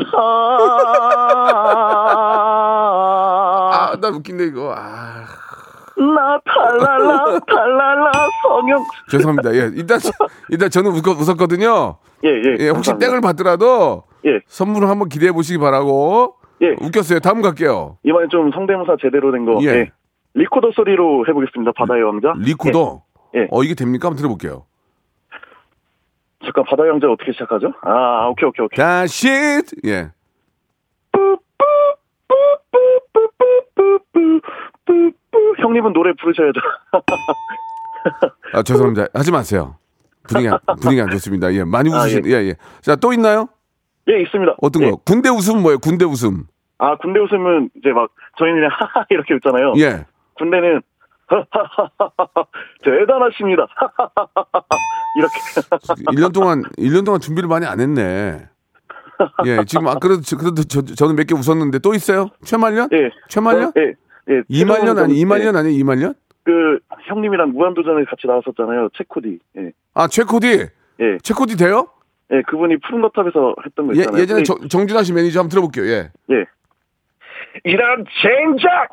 아, 3.91 3.98
나 4.00 4.09
웃긴데, 4.09 4.45
이거. 4.45 4.74
아. 4.77 5.25
나 6.00 6.39
탈랄라 6.46 7.39
탈랄라 7.46 8.12
성형. 8.44 8.86
죄송합니다. 9.10 9.53
예, 9.53 9.70
일단 9.75 10.00
일단 10.50 10.70
저는 10.70 10.91
웃, 10.91 11.06
웃었거든요. 11.06 11.98
예, 12.24 12.29
예. 12.29 12.58
예 12.60 12.70
혹시 12.70 12.98
땡을 12.98 13.22
받더라도 13.22 14.03
예. 14.25 14.39
선물을 14.48 14.88
한번 14.89 15.10
기대해 15.10 15.32
보시기 15.32 15.58
바라고. 15.60 16.36
예. 16.62 16.75
웃겼어요. 16.82 17.20
다음 17.20 17.41
갈게요. 17.41 17.98
이번에 18.03 18.27
좀 18.29 18.51
성대모사 18.51 18.98
제대로 19.01 19.32
된 19.32 19.46
거. 19.46 19.60
예. 19.63 19.68
예. 19.68 19.91
리코더 20.34 20.72
소리로 20.74 21.25
해보겠습니다. 21.27 21.72
바다의 21.75 22.03
왕자. 22.03 22.34
리코더. 22.38 23.03
예. 23.36 23.41
예. 23.41 23.48
어 23.51 23.63
이게 23.63 23.75
됩니까? 23.75 24.08
한번 24.08 24.18
들어볼게요. 24.18 24.65
잠깐 26.44 26.63
바다의 26.65 26.91
왕자 26.91 27.08
어떻게 27.08 27.34
시작하죠? 27.34 27.74
아 27.82 28.27
오케이 28.27 28.48
오케이 28.48 28.65
오케이. 28.65 28.77
다시 28.77 29.27
예. 29.86 30.12
뿌뿌뿌뿌뿌뿌뿌 33.12 34.41
형님은 35.60 35.94
노래 35.94 36.13
부르셔야죠. 36.13 36.60
아, 38.54 38.63
죄송합니다. 38.63 39.08
하지 39.13 39.32
마세요. 39.32 39.75
분위기, 40.28 40.50
안- 40.50 40.60
분위기 40.82 41.01
안 41.01 41.10
좋습니다. 41.12 41.54
예, 41.54 41.63
많이 41.63 41.92
아, 41.94 41.98
웃으신, 41.98 42.25
예, 42.25 42.32
예. 42.50 42.56
자, 42.82 42.96
또 42.96 43.13
있나요? 43.13 43.48
예, 44.10 44.22
있습니다. 44.22 44.56
어떤 44.62 44.84
예. 44.84 44.92
거? 44.92 44.98
군대 45.06 45.30
웃음 45.30 45.62
뭐예요? 45.62 45.80
군대 45.80 46.06
웃음. 46.06 46.46
아, 46.78 46.96
군대 46.98 47.20
웃으면 47.20 47.70
이제 47.78 47.89
막 47.92 48.12
저희는 48.38 48.58
그냥 48.62 48.72
하하 48.74 49.06
이렇게 49.10 49.34
웃잖아요. 49.36 49.74
예. 49.78 50.06
군대는 50.38 50.82
대단하십니다. 52.84 53.68
이렇게. 55.18 55.36
1년 56.16 56.34
동안, 56.34 56.63
1년 56.78 57.06
동안 57.06 57.20
준비를 57.22 57.48
많이 57.50 57.66
안 57.66 57.80
했네. 57.80 58.48
예, 59.46 59.66
지금, 59.66 59.88
아, 59.88 59.96
그래도, 59.96 60.22
저- 60.22 60.38
그래도 60.38 60.63
저, 60.63 60.82
저는 60.82 61.16
몇 61.16 61.25
개 61.28 61.36
웃었는데 61.36 61.80
또 61.80 61.94
있어요? 61.94 62.30
최말년? 62.46 62.89
예. 62.94 63.10
최말년? 63.28 63.74
예. 63.78 63.94
예. 64.29 64.41
이말년 64.48 64.98
아니, 65.00 65.17
이말년 65.19 65.55
예. 65.55 65.59
아니, 65.59 65.75
이말년? 65.75 66.13
그 66.43 66.79
형님이랑 67.07 67.51
무한도전에 67.51 68.05
같이 68.05 68.27
나왔었잖아요. 68.27 68.89
체코디. 68.98 69.39
예. 69.57 69.71
아, 69.93 70.07
최코디. 70.07 70.67
예. 71.01 71.17
최코디 71.24 71.57
돼요? 71.57 71.88
예, 72.31 72.41
그분이 72.43 72.77
푸른 72.77 73.01
거탑에서 73.01 73.55
했던 73.65 73.88
거 73.88 73.93
예, 73.95 74.00
있잖아요. 74.01 74.21
예전에 74.21 74.43
근데- 74.43 74.43
정, 74.43 74.67
정준하 74.69 75.03
씨 75.03 75.13
매니저 75.13 75.39
한번 75.39 75.50
들어볼게요. 75.50 75.86
예. 75.86 76.12
예. 76.31 76.45
이런 77.63 78.05
젠장! 78.21 78.88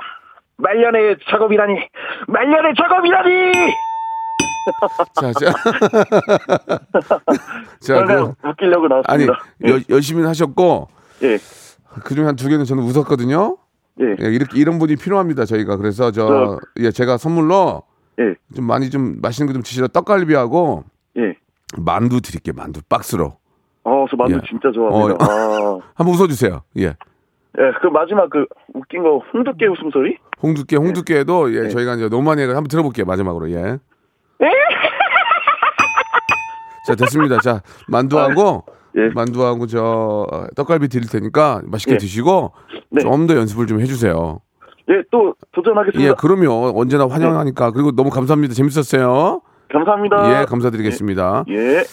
말년의 0.59 1.19
작업이라니! 1.31 1.75
말년의 2.29 2.75
작업이라니! 2.77 3.53
자, 5.21 5.33
자. 5.33 5.53
자, 7.81 8.05
그, 8.05 8.33
웃기려고 8.49 8.89
아니, 9.07 9.27
나왔습니다. 9.27 9.33
여, 9.69 9.81
열심히 9.91 10.25
하셨고, 10.25 10.89
예. 11.23 11.39
그 12.05 12.15
중에 12.15 12.25
한 12.25 12.37
두 12.37 12.49
개는 12.49 12.65
저는 12.65 12.83
웃었거든요. 12.83 13.57
예. 14.01 14.05
예, 14.21 14.27
이렇게 14.33 14.59
이런 14.61 14.79
분이 14.79 14.97
필요합니다. 14.97 15.45
저희가 15.47 15.77
그래서 15.77 16.11
저 16.11 16.27
저- 16.27 16.59
예, 16.81 16.91
제가 16.91 17.17
선물로 17.17 17.83
예. 18.19 18.35
좀 18.55 18.65
많이 18.67 18.91
좀 18.91 19.21
맛있는 19.23 19.47
거 19.47 19.53
좀 19.55 19.63
드시라 19.63 19.89
떡갈비하고 19.89 20.85
예. 21.19 21.35
만두 21.79 22.21
드릴게요. 22.21 22.55
만두 22.57 22.81
박스로. 22.89 23.37
어, 23.85 24.05
저 24.11 24.17
만두 24.17 24.37
예. 24.37 24.41
진짜 24.49 24.71
좋아합니다. 24.73 25.25
아. 25.25 25.79
한번 25.95 26.15
웃어주세요. 26.15 26.63
예. 26.79 26.85
예, 26.87 27.73
그 27.81 27.87
마지막 27.87 28.29
그 28.29 28.45
웃긴 28.75 29.03
거 29.03 29.23
홍두깨 29.33 29.67
웃음소리? 29.67 30.19
홍두깨, 30.43 30.77
홍두깨도 30.77 31.55
예, 31.55 31.61
네. 31.63 31.69
저희가 31.71 31.95
이제 31.95 32.09
너무 32.11 32.23
많이 32.25 32.43
해서 32.43 32.51
한번 32.51 32.69
들어볼게요. 32.69 33.07
마지막으로 33.07 33.51
예. 33.53 33.79
자 36.87 36.95
됐습니다. 36.95 37.41
자 37.41 37.63
만두하고 37.89 38.65
예. 38.97 39.09
만두하고 39.15 39.67
저 39.67 40.27
어, 40.33 40.47
떡갈비 40.55 40.89
드릴 40.89 41.09
테니까 41.09 41.63
맛있게 41.67 41.95
예. 41.95 41.99
드시고 41.99 42.53
네. 42.91 43.03
좀 43.03 43.27
더 43.27 43.37
연습을 43.37 43.67
좀 43.67 43.81
해주세요. 43.81 44.41
예, 44.89 45.03
또 45.11 45.35
도전하겠습니다. 45.53 46.11
예, 46.11 46.15
그럼요. 46.17 46.73
언제나 46.79 47.07
환영하니까 47.09 47.73
그리고 47.73 47.91
너무 47.93 48.11
감사합니다. 48.11 48.55
재밌었어요. 48.55 49.41
감사합니다. 49.73 50.43
예, 50.43 50.45
감사드리겠습니다. 50.45 51.45
예. 51.49 51.85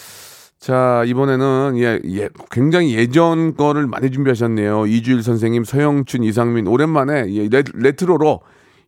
자, 0.60 1.04
이번에는 1.08 1.74
예, 1.78 2.00
예, 2.06 2.30
굉장히 2.52 2.96
예전 2.96 3.56
거를 3.58 3.88
많이 3.88 4.12
준비하셨네요. 4.12 4.86
이주일 4.86 5.24
선생님, 5.24 5.64
서영춘, 5.66 6.24
이상민 6.24 6.68
오랜만에 6.68 7.26
예, 7.34 7.50
레, 7.50 7.64
레트로로 7.74 8.42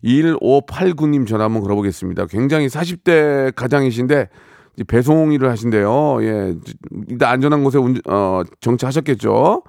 1589님 0.03 1.27
전화 1.27 1.45
한번 1.45 1.63
걸어보겠습니다. 1.63 2.27
굉장히 2.27 2.67
40대 2.67 3.53
가장이신데 3.55 4.29
배송 4.83 5.31
일을 5.31 5.49
하신대요. 5.49 6.23
예, 6.23 6.53
일단 7.07 7.31
안전한 7.31 7.63
곳에 7.63 7.77
운, 7.77 7.95
어, 8.09 8.41
정차하셨겠죠. 8.59 9.63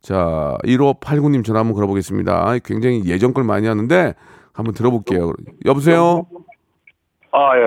자, 0.00 0.56
1589님 0.64 1.44
전화 1.44 1.60
한번 1.60 1.74
걸어보겠습니다. 1.74 2.56
굉장히 2.64 3.02
예전 3.06 3.32
걸 3.34 3.42
많이 3.44 3.66
하는데 3.66 4.14
한번 4.52 4.74
들어볼게요. 4.74 5.32
여보세요? 5.64 6.26
아, 7.32 7.58
예. 7.58 7.64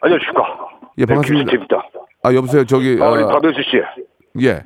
안녕하십니까. 0.00 0.68
예, 0.98 1.06
반갑습니다. 1.06 1.44
김수입니다. 1.50 1.82
아, 2.22 2.34
여보세요. 2.34 2.64
저기 2.64 2.96
아, 3.00 3.10
우리 3.10 3.22
어, 3.22 3.28
박명수 3.28 3.60
씨. 3.62 3.76
예. 4.46 4.62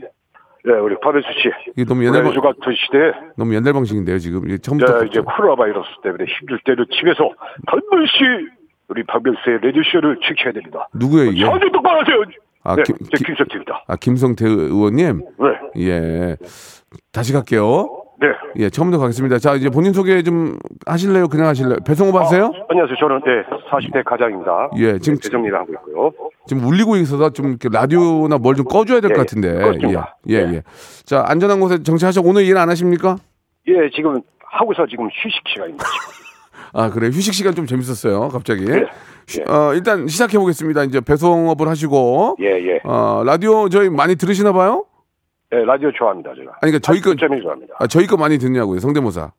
예, 0.66 0.72
우리 0.72 0.94
박명수 1.00 1.28
씨. 1.40 1.48
이게 1.72 1.84
너무 1.84 2.04
옛날 2.04 2.22
방, 2.22 2.26
연주 2.26 2.40
같은 2.40 2.60
시대에 2.76 3.12
너무 3.36 3.54
옛날 3.54 3.72
방식인데요, 3.72 4.18
지금. 4.18 4.46
처음부터. 4.58 5.02
예, 5.02 5.06
이제 5.06 5.20
코로나 5.20 5.56
바이러스 5.56 5.88
때문에 6.02 6.24
힘들 6.24 6.60
때는 6.64 6.84
집에서 6.92 7.30
반드시 7.66 8.46
우리 8.88 9.04
박명수의 9.04 9.58
라디오쇼를 9.62 10.18
지켜야 10.26 10.52
됩니다. 10.52 10.88
누구예요, 10.94 11.30
이게? 11.30 11.44
아주 11.44 11.70
똑바로 11.72 12.00
하세요. 12.00 12.22
아, 12.64 12.74
네, 12.76 12.82
김- 12.84 12.96
제 12.96 13.18
김- 13.18 13.26
김석태입니다. 13.28 13.84
아, 13.86 13.96
김성태 13.96 14.46
의원님? 14.48 15.22
네, 15.76 15.86
예. 15.86 16.36
다시 17.12 17.32
갈게요. 17.32 17.86
네. 18.20 18.26
예, 18.64 18.68
처음부터 18.70 18.98
가겠습니다. 19.00 19.38
자, 19.38 19.54
이제 19.54 19.70
본인 19.70 19.92
소개 19.92 20.20
좀 20.22 20.58
하실래요? 20.86 21.28
그냥 21.28 21.46
하실래요? 21.46 21.76
배송업 21.86 22.16
하세요? 22.16 22.50
안녕하세요. 22.68 22.96
저는 22.98 23.20
네, 23.24 23.44
40대 23.70 24.02
가장입니다. 24.04 24.70
예, 24.78 24.98
지금- 24.98 25.18
네, 25.18 25.28
배정리를 25.28 25.56
하고 25.56 25.72
있고요. 25.74 26.10
지금 26.46 26.64
울리고 26.64 26.96
있어서 26.96 27.30
좀 27.30 27.56
라디오나 27.72 28.38
뭘 28.38 28.56
좀 28.56 28.64
꺼줘야 28.64 29.00
될것 29.00 29.16
예, 29.16 29.20
같은데. 29.22 29.48
예. 30.28 30.34
예, 30.34 30.54
예. 30.54 30.62
자, 31.04 31.24
안전한 31.28 31.60
곳에 31.60 31.80
정차하셔. 31.82 32.20
오늘 32.24 32.44
일 32.44 32.56
안 32.56 32.68
하십니까? 32.70 33.16
예, 33.68 33.88
지금 33.94 34.20
하고서 34.42 34.84
지금 34.86 35.04
휴식 35.06 35.40
시간입니다. 35.46 35.84
아, 36.72 36.90
그래. 36.90 37.08
휴식 37.08 37.34
시간 37.34 37.54
좀 37.54 37.66
재밌었어요. 37.66 38.28
갑자기. 38.28 38.64
예. 38.68 38.84
휴- 39.28 39.42
어, 39.52 39.74
일단 39.74 40.06
시작해 40.08 40.38
보겠습니다. 40.38 40.84
이제 40.84 41.00
배송업을 41.00 41.68
하시고. 41.68 42.36
예, 42.40 42.46
예. 42.46 42.80
어, 42.84 43.22
라디오 43.24 43.68
저희 43.68 43.88
많이 43.90 44.16
들으시나 44.16 44.52
봐요? 44.52 44.84
예, 45.52 45.58
라디오 45.64 45.90
좋아합니다, 45.92 46.30
제가. 46.34 46.52
아니, 46.60 46.72
그러니까 46.72 46.78
저희 46.80 47.00
거, 47.00 47.14
좋아합니다. 47.14 47.74
아, 47.78 47.86
저희 47.86 48.06
거 48.06 48.16
많이 48.16 48.38
듣냐고요. 48.38 48.80
성대모사. 48.80 49.32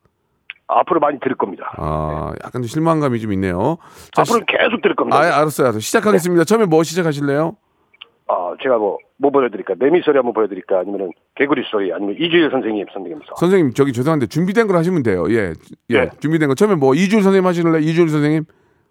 앞으로 0.67 0.99
많이 0.99 1.19
들을 1.19 1.35
겁니다. 1.35 1.71
아, 1.77 2.31
약간 2.43 2.61
좀 2.61 2.67
실망감이 2.67 3.19
좀 3.19 3.33
있네요. 3.33 3.77
자, 4.13 4.21
앞으로 4.21 4.41
계속 4.45 4.81
들을 4.83 4.95
겁니다. 4.95 5.17
아, 5.17 5.21
알았어요, 5.21 5.65
알았어요. 5.65 5.79
시작하겠습니다. 5.79 6.43
처음에 6.43 6.65
뭐 6.65 6.83
시작하실래요? 6.83 7.55
아, 8.31 8.53
제가 8.61 8.77
뭐, 8.77 8.99
뭐 9.17 9.31
보여드릴까? 9.31 9.73
매미 9.79 10.01
소리 10.03 10.17
한번 10.17 10.33
보여드릴까? 10.33 10.79
아니면은 10.79 11.11
개구리 11.35 11.63
소리, 11.71 11.91
아니면 11.91 12.15
이주일 12.19 12.51
선생님 12.51 12.85
선생님서. 12.93 13.33
선생님, 13.37 13.73
저기 13.73 13.91
죄송한데 13.91 14.27
준비된 14.27 14.67
걸 14.67 14.77
하시면 14.77 15.01
돼요. 15.01 15.25
예, 15.31 15.53
예, 15.89 15.99
네. 16.01 16.09
준비된 16.19 16.47
거. 16.47 16.53
처음에 16.53 16.75
뭐 16.75 16.93
이주일 16.93 17.23
선생님 17.23 17.47
하실래? 17.47 17.79
이주일 17.79 18.07
선생님? 18.09 18.45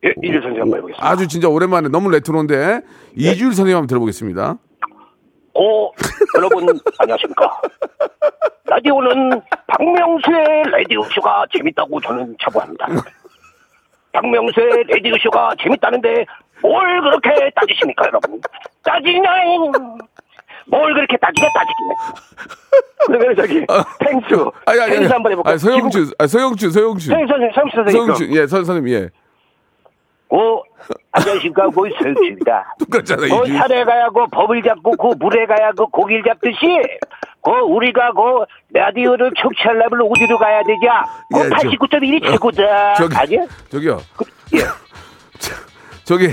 예, 0.05 0.09
이주일 0.22 0.40
선생님 0.42 0.62
한번 0.62 0.79
해보겠습니다. 0.79 1.09
아주 1.09 1.29
진짜 1.29 1.48
오랜만에 1.48 1.88
너무 1.88 2.11
레트로인데 2.11 2.81
이주일 3.14 3.53
선생님 3.53 3.77
한번 3.77 3.87
들어보겠습니다. 3.87 4.59
오, 5.55 5.92
여러분, 6.37 6.66
안녕하십니까. 6.98 7.61
라디오는 8.66 9.40
박명수의 9.68 10.62
라디오쇼가 10.70 11.46
재밌다고 11.57 12.01
저는 12.01 12.37
자부합니다. 12.42 12.87
박명수의 14.12 14.85
라디오쇼가 14.88 15.55
재밌다는데 15.62 16.27
뭘 16.62 17.01
그렇게 17.01 17.51
따지십니까, 17.55 18.07
여러분? 18.07 18.40
따지냐잉! 18.85 19.73
뭘 20.66 20.92
그렇게 20.94 21.16
따지냐, 21.16 21.49
따지기네. 21.55 21.94
그러면 23.07 23.37
저기, 23.37 23.66
펭수, 24.01 24.53
아니, 24.66 24.81
아니, 24.81 24.90
아니, 24.90 24.99
펭수 25.01 25.14
한번 25.14 25.33
해볼까요? 25.33 25.53
아니, 25.53 25.59
서영주, 25.59 26.12
아, 26.18 26.27
서영주, 26.27 26.71
서영주. 26.71 27.11
펭수 27.11 27.27
선생님, 27.29 27.53
서영수 27.55 27.77
선생님. 27.77 28.07
서영주, 28.14 28.37
예, 28.38 28.47
선, 28.47 28.64
선생님, 28.64 28.94
예. 28.94 29.09
오, 30.31 30.62
안녕하십니까, 31.12 31.68
고 31.68 31.87
서영주입니다. 31.99 32.75
똑같잖아, 32.81 33.27
뭐 33.29 33.44
이주일. 33.44 33.59
산에 33.59 33.85
가야 33.85 34.09
고 34.11 34.27
법을 34.27 34.62
잡고 34.62 34.90
그 34.92 35.07
물에 35.18 35.47
가야 35.47 35.73
그 35.73 35.87
고기를 35.87 36.23
잡듯이 36.25 36.66
그 37.42 37.51
우리가 37.51 38.12
그 38.12 38.44
라디오를 38.75 39.31
청취하려면 39.40 40.03
어디로 40.11 40.37
가야 40.38 40.62
되냐? 40.64 41.05
그 41.33 41.38
예, 41.44 41.49
저- 41.49 41.68
89.1이 41.71 42.31
최고다. 42.31 42.94
저기, 42.94 43.16
아니야? 43.16 43.47
저기요. 43.71 43.99
예. 44.55 44.59
저기. 46.09 46.31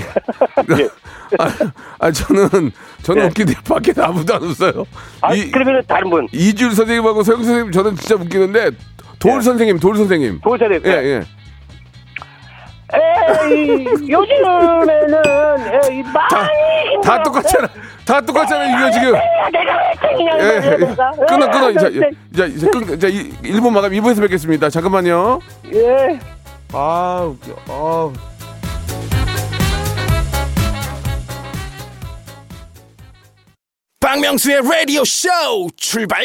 아, 1.38 1.50
아, 1.98 2.10
저는, 2.10 2.70
저는 3.02 3.22
예. 3.22 3.26
웃기는데 3.26 3.60
밖에 3.68 3.92
아무도 4.00 4.34
안 4.36 4.42
웃어요. 4.42 4.84
아, 5.20 5.34
이, 5.34 5.50
그러면 5.50 5.82
다른 5.86 6.08
분. 6.08 6.26
이줄 6.32 6.72
선생님하고 6.74 7.22
서영 7.22 7.42
선생님 7.42 7.72
저는 7.72 7.96
진짜 7.96 8.14
웃기는데 8.14 8.70
돌 9.18 9.36
예. 9.36 9.40
선생님, 9.42 9.78
돌 9.78 9.96
선생님. 9.96 10.40
도전해. 10.42 10.78
예, 10.86 10.90
예. 10.90 11.22
에이, 12.94 13.84
요즘에는 14.08 15.22
에이, 15.90 16.02
다, 16.04 16.36
많이 16.36 17.00
다 17.02 17.22
똑같잖아. 17.22 17.68
다 18.06 18.20
똑같잖아. 18.20 18.78
이거 18.78 18.90
지금. 18.92 19.12
내가 19.52 19.76
왜 19.76 20.08
땡이냐 20.08 20.38
예, 20.38 20.44
예. 20.54 20.76
내가. 20.86 21.10
끊어, 21.28 21.50
끊어. 21.50 21.72
자, 21.74 21.88
네. 21.90 22.10
자, 22.34 22.46
이제 22.46 22.66
끊, 22.68 22.98
자, 22.98 23.08
이- 23.08 23.30
1분 23.42 23.72
마감 23.72 23.90
2부에서 23.90 24.20
뵙겠습니다. 24.22 24.70
잠깐만요. 24.70 25.40
예. 25.74 26.18
아, 26.72 27.28
웃겨. 27.28 27.56
아. 27.68 28.35
박명수의 34.06 34.60
라디오 34.62 35.02
쇼 35.04 35.28
출발 35.74 36.24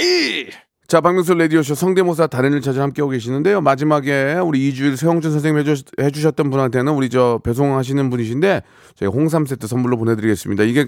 자, 0.88 1.02
박명수 1.02 1.34
라디오쇼 1.34 1.74
성대모사 1.74 2.28
달인을 2.28 2.62
찾아 2.62 2.84
함께하고 2.84 3.10
계시는데요. 3.10 3.60
마지막에 3.62 4.36
우리 4.44 4.68
이주일 4.68 4.98
세홍준 4.98 5.32
선생님 5.32 5.60
해주, 5.62 5.84
해주 6.00 6.22
셨던 6.22 6.52
분한테는 6.52 6.94
우리 6.94 7.10
저 7.10 7.40
배송하시는 7.44 8.10
분이신데 8.12 8.62
저희가 8.98 9.16
홍삼 9.16 9.48
세트 9.48 9.66
선물로 9.66 9.98
보내드리겠습니다. 9.98 10.64
이게 10.66 10.86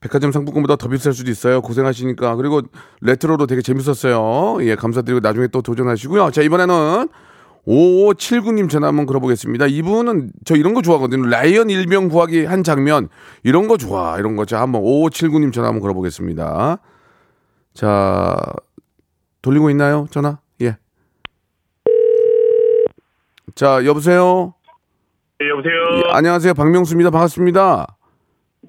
백화점 0.00 0.32
상품권보다 0.32 0.76
더 0.76 0.88
비쌀 0.88 1.12
수도 1.12 1.30
있어요. 1.30 1.60
고생하시니까. 1.60 2.36
그리고 2.36 2.62
레트로로 3.02 3.46
되게 3.46 3.60
재밌었어요. 3.60 4.64
예, 4.64 4.74
감사드리고 4.74 5.20
나중에 5.20 5.48
또 5.48 5.60
도전하시고요. 5.60 6.30
자, 6.30 6.40
이번에는 6.40 7.08
5579님 7.66 8.68
전화 8.68 8.88
한번 8.88 9.06
걸어보겠습니다. 9.06 9.66
이분은 9.66 10.32
저 10.44 10.56
이런 10.56 10.74
거 10.74 10.82
좋아하거든요. 10.82 11.28
라이언 11.28 11.70
일병 11.70 12.08
구하기 12.08 12.44
한 12.44 12.64
장면. 12.64 13.08
이런 13.44 13.68
거 13.68 13.76
좋아. 13.76 14.18
이런 14.18 14.34
거. 14.36 14.44
자, 14.44 14.60
한번 14.60 14.82
5579님 14.82 15.52
전화 15.52 15.68
한번 15.68 15.80
걸어보겠습니다. 15.80 16.78
자, 17.74 18.36
돌리고 19.42 19.70
있나요? 19.70 20.06
전화? 20.10 20.38
예. 20.60 20.76
자, 23.54 23.84
여보세요? 23.84 24.54
예, 25.40 25.48
여보세요. 25.48 25.72
예, 26.08 26.12
안녕하세요. 26.12 26.54
박명수입니다. 26.54 27.10
반갑습니다. 27.10 27.96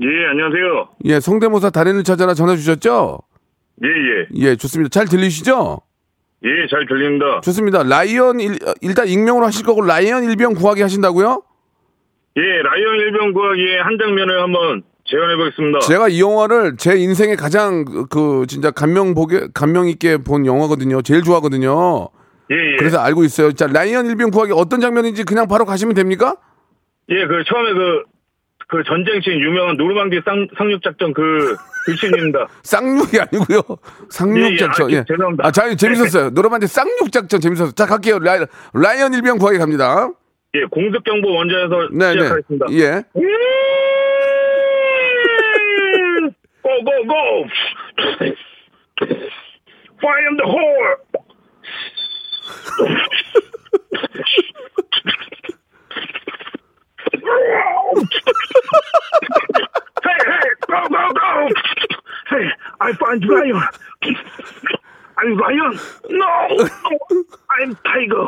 예, 0.02 0.08
안녕하세요. 0.32 0.90
예, 1.06 1.20
성대모사 1.20 1.70
달인을 1.72 2.04
찾아라 2.04 2.34
전화 2.34 2.56
주셨죠? 2.56 3.20
예, 3.84 3.88
예. 3.88 4.50
예, 4.50 4.56
좋습니다. 4.56 4.90
잘 4.90 5.08
들리시죠? 5.08 5.82
예, 6.46 6.68
잘 6.70 6.86
들립니다. 6.88 7.42
좋습니다. 7.42 7.84
라이언 7.84 8.40
일, 8.40 8.52
어, 8.68 8.74
일단 8.82 9.08
익명으로 9.08 9.46
하실 9.46 9.66
거고 9.66 9.82
라이언 9.82 10.26
일병 10.26 10.54
구하기 10.56 10.82
하신다고요? 10.82 11.42
예, 12.36 12.42
라이언 12.42 13.00
일병 13.00 13.34
구하기의 13.34 13.82
한 13.82 13.98
장면을 13.98 14.42
한번 14.42 14.84
재현해 15.06 15.36
보겠습니다. 15.36 15.80
제가 15.80 16.10
이 16.10 16.20
영화를 16.22 16.76
제 16.78 16.96
인생에 16.98 17.36
가장 17.36 17.86
그, 17.86 18.06
그 18.08 18.46
진짜 18.48 18.72
감명 18.72 19.14
보게 19.14 19.48
감명 19.54 19.88
있게 19.88 20.18
본 20.18 20.46
영화거든요. 20.46 21.02
제일 21.02 21.22
좋아하거든요. 21.24 22.10
예, 22.52 22.56
예. 22.56 22.76
그래서 22.78 23.00
알고 23.00 23.24
있어요. 23.24 23.54
자, 23.54 23.68
라이언 23.68 24.06
일병 24.08 24.32
구하기 24.32 24.52
어떤 24.54 24.82
장면인지 24.82 25.24
그냥 25.24 25.48
바로 25.48 25.66
가시면 25.66 25.94
됩니까? 25.96 26.36
예, 27.10 27.26
그 27.26 27.44
처음에 27.46 27.74
그, 27.74 28.04
그 28.74 28.84
전쟁신 28.86 29.40
유명한 29.40 29.78
노르망디 29.78 30.20
상, 30.26 30.48
상륙작전 30.58 31.14
그, 31.14 31.56
글씨입니다. 31.86 32.48
쌍육이 32.64 33.20
아니고요. 33.20 33.62
쌍육작전. 34.10 34.90
예, 34.90 34.94
예. 34.94 34.98
예. 34.98 35.02
아, 35.02 35.06
죄송합니다. 35.08 35.48
아, 35.48 35.52
자, 35.52 35.76
재밌었어요. 35.76 36.32
노래반대 36.32 36.66
쌍육작전 36.66 37.40
재밌었어요. 37.40 37.74
자, 37.74 37.86
갈게요. 37.86 38.18
라이, 38.18 38.40
라이언 38.74 39.14
일병 39.14 39.38
구하기 39.38 39.60
갑니다. 39.60 40.10
예, 40.56 40.64
공습경보 40.72 41.36
원전에서 41.36 41.90
네, 41.92 42.16
네. 42.16 42.22
시작하겠습니다. 42.24 42.66
예. 42.72 43.04
고고고! 46.64 47.48
Fire 50.02 50.26
in 50.26 50.38
the 50.38 50.48
hole! 50.50 50.98
hey, 60.04 60.20
hey, 60.26 60.50
go, 60.68 60.80
go, 60.90 61.04
go! 61.14 61.48
Hey, 62.30 62.46
I 62.82 62.94
find 62.94 63.24
lion. 63.26 63.62
I'm 65.18 65.38
lion. 65.38 65.80
No, 66.10 66.58
no, 66.58 66.66
I'm 67.52 67.76
tiger. 67.84 68.28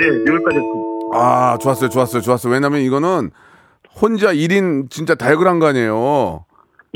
예, 0.00 0.06
여기까지 0.26 0.56
했습니다. 0.56 0.90
아, 1.12 1.58
좋았어요. 1.58 1.88
좋았어요. 1.90 2.22
좋았어요. 2.22 2.52
왜냐면 2.52 2.80
이거는 2.80 3.30
혼자 4.00 4.32
1인 4.32 4.90
진짜 4.90 5.14
다역을 5.14 5.47
한 5.47 5.58
거 5.58 5.66
아니에요. 5.66 6.44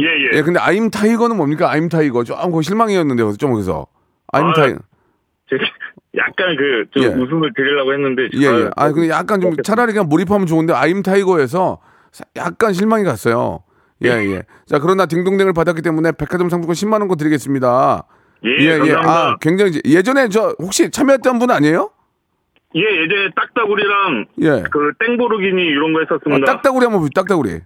예, 0.01 0.05
예. 0.05 0.31
예, 0.39 0.43
근데 0.43 0.61
I'm 0.61 0.91
tiger는 0.91 1.37
뭡니까? 1.37 1.71
I'm 1.71 1.89
tiger. 1.89 2.25
조금 2.25 2.51
그거 2.51 2.63
실망이었는데, 2.63 3.37
좀 3.39 3.53
거기서. 3.53 3.87
I'm 4.35 4.47
아, 4.49 4.53
tiger. 4.53 4.79
제가 5.51 5.65
약간 6.17 6.57
그, 6.57 6.85
좀 6.93 7.03
예. 7.03 7.07
웃음을 7.09 7.53
드리려고 7.55 7.93
했는데. 7.93 8.29
예, 8.35 8.47
예. 8.47 8.71
아, 8.77 8.93
근데 8.93 9.09
약간 9.09 9.41
좀 9.41 9.57
차라리 9.63 9.93
그냥 9.93 10.09
몰입하면 10.09 10.47
좋은데, 10.47 10.73
I'm 10.73 11.03
tiger에서 11.03 11.81
사- 12.13 12.25
약간 12.37 12.73
실망이 12.73 13.03
갔어요. 13.05 13.65
예, 14.05 14.09
예. 14.11 14.43
자, 14.67 14.79
그러나 14.79 15.07
딩동댕을 15.07 15.53
받았기 15.53 15.83
때문에 15.83 16.13
백화점 16.13 16.49
상품권 16.51 16.75
10만 16.75 17.01
원권 17.01 17.17
드리겠습니다. 17.19 18.05
예, 18.45 18.79
감사합니다. 18.79 19.11
아, 19.11 19.37
굉장히, 19.41 19.81
예전에 19.85 20.29
저, 20.29 20.55
혹시 20.61 20.91
참여했던 20.91 21.39
분 21.39 21.51
아니에요? 21.51 21.91
예, 22.77 22.81
예전에 22.81 23.31
딱따구리랑 23.37 24.27
예. 24.43 24.65
그 24.71 24.93
땡보르기니 24.99 25.63
이런 25.63 25.93
거 25.95 26.01
아, 26.01 26.03
했었습니다. 26.03 26.45
딱따구리 26.53 26.85
한번 26.85 27.01
보세요, 27.01 27.11
딱따구리. 27.15 27.61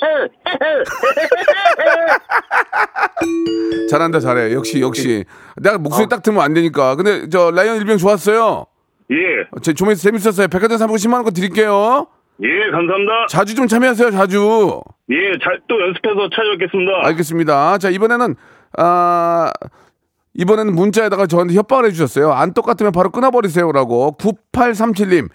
잘한다, 3.90 4.20
잘해. 4.20 4.52
역시, 4.54 4.80
역시. 4.80 5.24
내가 5.56 5.78
목소리 5.78 6.08
딱 6.08 6.22
들으면 6.22 6.42
안 6.44 6.54
되니까. 6.54 6.94
근데 6.96 7.28
저 7.28 7.50
라이언 7.50 7.76
일병 7.78 7.98
좋았어요. 7.98 8.66
예, 9.10 9.16
제 9.62 9.72
좀에서 9.74 10.00
재밌었어요. 10.02 10.48
백화점 10.48 10.78
상품권 10.78 10.98
10만 10.98 11.14
원권 11.16 11.34
드릴게요. 11.34 12.06
예, 12.42 12.70
감사합니다. 12.70 13.26
자주 13.28 13.54
좀 13.54 13.66
참여하세요, 13.68 14.10
자주. 14.12 14.80
예, 15.10 15.16
잘 15.42 15.60
또 15.68 15.78
연습해서 15.80 16.30
찾아뵙겠습니다. 16.34 16.92
알겠습니다. 17.08 17.78
자, 17.78 17.90
이번에는, 17.90 18.34
아, 18.78 19.52
이번에는 20.34 20.74
문자에다가 20.74 21.26
저한테 21.26 21.54
협박을 21.54 21.84
해주셨어요. 21.86 22.32
안 22.32 22.54
똑같으면 22.54 22.92
바로 22.92 23.10
끊어버리세요라고. 23.10 24.16
9837님. 24.18 25.28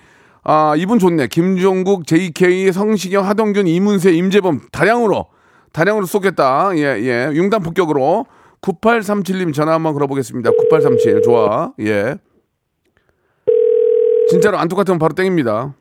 아, 0.50 0.76
이분 0.78 0.98
좋네. 0.98 1.28
김종국, 1.28 2.08
JK, 2.08 2.72
성시경, 2.72 3.26
하동균, 3.26 3.68
이문세, 3.68 4.14
임재범. 4.14 4.62
다량으로, 4.72 5.26
다량으로 5.74 6.06
쏘겠다. 6.06 6.72
예, 6.78 6.84
예. 7.02 7.30
융단 7.34 7.62
폭격으로. 7.62 8.26
9837님 8.62 9.54
전화 9.54 9.74
한번 9.74 9.94
걸어보겠습니다. 9.94 10.52
9837. 10.52 11.22
좋아. 11.22 11.74
예. 11.82 12.16
진짜로 14.30 14.58
안 14.58 14.70
똑같으면 14.70 15.00
바로 15.00 15.14
땡입니다. 15.16 15.76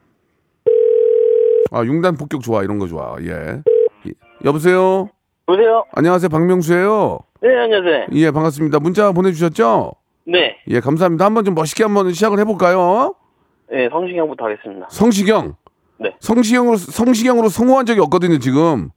아, 1.71 1.85
융단 1.85 2.17
폭격 2.17 2.43
좋아. 2.43 2.65
이런 2.65 2.81
거 2.81 2.89
좋아. 2.89 3.15
예. 3.21 3.63
예. 4.09 4.13
여보세요? 4.45 5.11
보세요. 5.47 5.85
안녕하세요. 5.93 6.29
박명수예요. 6.29 7.21
네, 7.41 7.57
안녕하세요. 7.57 8.07
예, 8.15 8.33
반갑습니다. 8.33 8.81
문자 8.81 9.13
보내 9.13 9.31
주셨죠? 9.31 9.93
네, 10.27 10.57
예, 10.67 10.81
감사합니다. 10.81 11.25
한번 11.25 11.45
좀 11.45 11.55
멋있게 11.55 11.85
한번 11.85 12.13
시작을 12.13 12.41
해 12.41 12.45
볼까요? 12.45 13.15
네, 13.71 13.89
성시경부터 13.91 14.45
하겠습니다. 14.45 14.87
성시경. 14.91 15.57
네. 15.99 16.15
성시경으로, 16.21 16.77
성시경으로 16.77 17.49
성공한 17.49 17.87
적이 17.87 18.01
없거든요, 18.01 18.39
지금. 18.39 18.91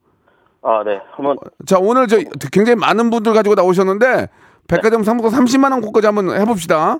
아, 0.61 0.83
네, 0.83 0.99
한번 1.11 1.37
자, 1.65 1.77
오늘 1.79 2.07
저 2.07 2.17
굉장히 2.51 2.75
많은 2.75 3.09
분들 3.09 3.33
가지고 3.33 3.55
나오셨는데, 3.55 4.27
백화점 4.67 5.03
상품권 5.03 5.31
30만 5.39 5.71
원 5.71 5.81
곳까지 5.81 6.05
한번 6.07 6.29
해봅시다. 6.39 6.99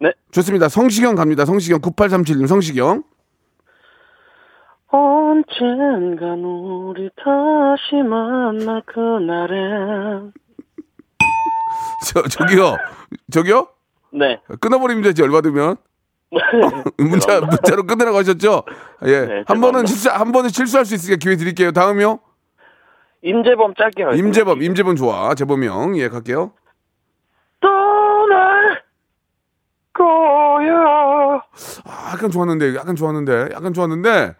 네. 0.00 0.12
좋습니다. 0.30 0.68
성시경 0.68 1.16
갑니다. 1.16 1.44
성시경. 1.44 1.80
9837님, 1.80 2.46
성시경. 2.46 3.02
언젠간 4.90 6.38
우리 6.44 7.10
다시 7.16 8.02
만날 8.02 8.82
그날엔 8.86 10.32
저, 12.06 12.22
저기요. 12.22 12.76
저기요? 13.30 13.68
네, 14.12 14.40
끊어버리면 14.60 15.02
되지, 15.02 15.22
열받으면. 15.22 15.76
문자, 16.98 17.40
문자로 17.40 17.84
끊으라고 17.84 18.18
하셨죠? 18.18 18.62
예. 19.06 19.20
네, 19.26 19.44
한 19.46 19.60
번은. 19.60 19.86
실수, 19.86 20.10
한 20.10 20.30
번은 20.32 20.50
실수할 20.50 20.84
수 20.84 20.94
있으니까 20.94 21.18
기회 21.18 21.36
드릴게요. 21.36 21.72
다음이요. 21.72 22.18
임재범 23.22 23.74
짧게 23.74 24.02
하겠습니다. 24.04 24.26
임재범, 24.28 24.62
임재범 24.62 24.96
좋아. 24.96 25.34
재범형. 25.34 25.96
예, 25.98 26.08
갈게요. 26.08 26.52
떠날 27.60 28.82
거야. 29.92 31.42
아, 31.84 32.10
약간 32.12 32.30
좋았는데, 32.30 32.76
약간 32.76 32.94
좋았는데, 32.94 33.48
약간 33.54 33.72
좋았는데, 33.72 34.34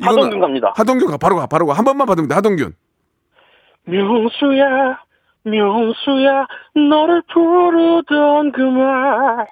하동균 0.00 0.40
갑니다. 0.40 0.72
하동균 0.74 1.10
가 1.10 1.18
바로 1.18 1.36
가 1.36 1.46
바로 1.46 1.66
가한 1.66 1.84
번만 1.84 2.06
받으면 2.06 2.28
돼 2.28 2.34
하동균. 2.34 2.74
명수야, 3.84 4.98
명수야, 5.44 6.46
너를 6.88 7.22
부르던 7.32 8.52
그말 8.52 9.46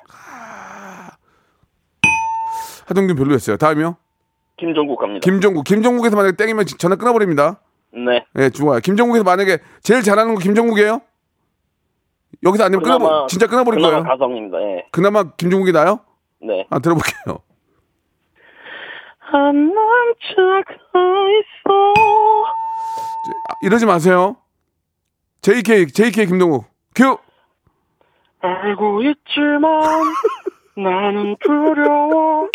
하동균 2.89 3.17
별로였어요. 3.17 3.57
다음이요. 3.57 3.97
김종국 4.57 4.99
갑니다. 4.99 5.21
김종국. 5.23 5.65
김종국에서 5.65 6.17
만약에 6.17 6.37
땡이면 6.37 6.67
지- 6.67 6.79
전화 6.79 6.97
끊어버립니다. 6.97 7.61
네. 7.93 8.25
예, 8.39 8.51
좋아요. 8.51 8.81
김종국에서 8.81 9.25
만약에 9.25 9.59
제일 9.83 10.03
잘하는 10.03 10.35
거 10.35 10.41
김종국이에요? 10.41 11.01
여기서 12.45 12.65
아니면 12.65 12.83
끊어버 12.83 13.05
그나마- 13.07 13.27
진짜 13.27 13.47
끊어버릴 13.47 13.81
그나마 13.81 14.03
거예요. 14.03 14.09
가성입니다. 14.19 14.61
예. 14.63 14.87
그나마 14.91 15.25
김종국이 15.37 15.73
나요? 15.73 16.01
네. 16.41 16.67
아 16.71 16.79
들어볼게요. 16.79 17.39
있어. 21.29 21.95
아, 23.49 23.55
이러지 23.63 23.87
마세요. 23.87 24.37
JK 25.43 25.87
JK 25.89 26.27
김동국 26.27 26.65
큐. 26.95 27.19
알고 28.41 29.03
있지만 29.03 29.83
나는 30.77 31.37
두려워. 31.41 32.49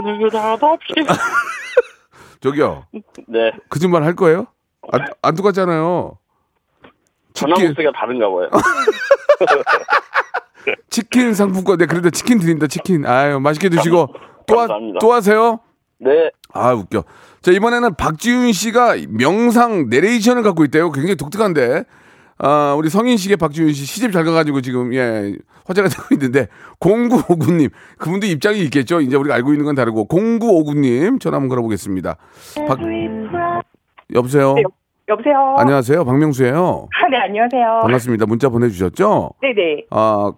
느닷없이. 0.00 0.94
저기요. 2.40 2.86
네. 3.28 3.52
거짓말 3.68 4.04
할 4.04 4.14
거예요? 4.14 4.46
안, 4.92 5.06
안 5.22 5.34
똑같잖아요. 5.34 6.18
전화 7.34 7.54
치킨, 7.54 7.68
목소리가 7.68 7.92
다른가 7.92 8.28
봐요. 8.28 8.48
치킨 10.90 11.34
상품권, 11.34 11.78
네, 11.78 11.86
그래도 11.86 12.10
치킨 12.10 12.38
드립니다, 12.38 12.66
치킨. 12.66 13.06
아유, 13.06 13.40
맛있게 13.40 13.68
드시고. 13.68 14.08
또, 14.46 14.58
하. 14.58 14.66
또 15.00 15.12
하세요? 15.12 15.60
네. 15.98 16.30
아, 16.52 16.72
웃겨. 16.72 17.04
자, 17.42 17.52
이번에는 17.52 17.94
박지윤 17.94 18.52
씨가 18.52 18.96
명상 19.08 19.88
내레이션을 19.88 20.42
갖고 20.42 20.64
있대요. 20.64 20.90
굉장히 20.90 21.16
독특한데. 21.16 21.84
아, 22.42 22.74
우리 22.76 22.88
성인식의 22.88 23.36
박지윤 23.36 23.72
씨 23.72 23.84
시집 23.84 24.12
잘 24.12 24.24
가가지고 24.24 24.62
지금, 24.62 24.94
예, 24.94 25.34
화제가 25.66 25.88
되고 25.88 26.02
있는데, 26.12 26.48
0959님. 26.80 27.70
그분도 27.98 28.26
입장이 28.26 28.60
있겠죠? 28.62 29.00
이제 29.00 29.16
우리가 29.16 29.34
알고 29.34 29.52
있는 29.52 29.66
건 29.66 29.74
다르고. 29.74 30.08
0959님 30.08 31.20
전화 31.20 31.36
한번 31.36 31.50
걸어보겠습니다. 31.50 32.16
박, 32.66 32.78
여보세요? 34.14 34.54
네, 34.54 34.62
여보세요. 35.08 35.54
안녕하세요. 35.58 36.04
박명수예요 36.04 36.88
아, 36.94 37.08
네, 37.10 37.16
안녕하세요. 37.18 37.80
반갑습니다. 37.82 38.26
문자 38.26 38.48
보내주셨죠? 38.48 39.32
네네. 39.42 39.86
아, 39.90 40.32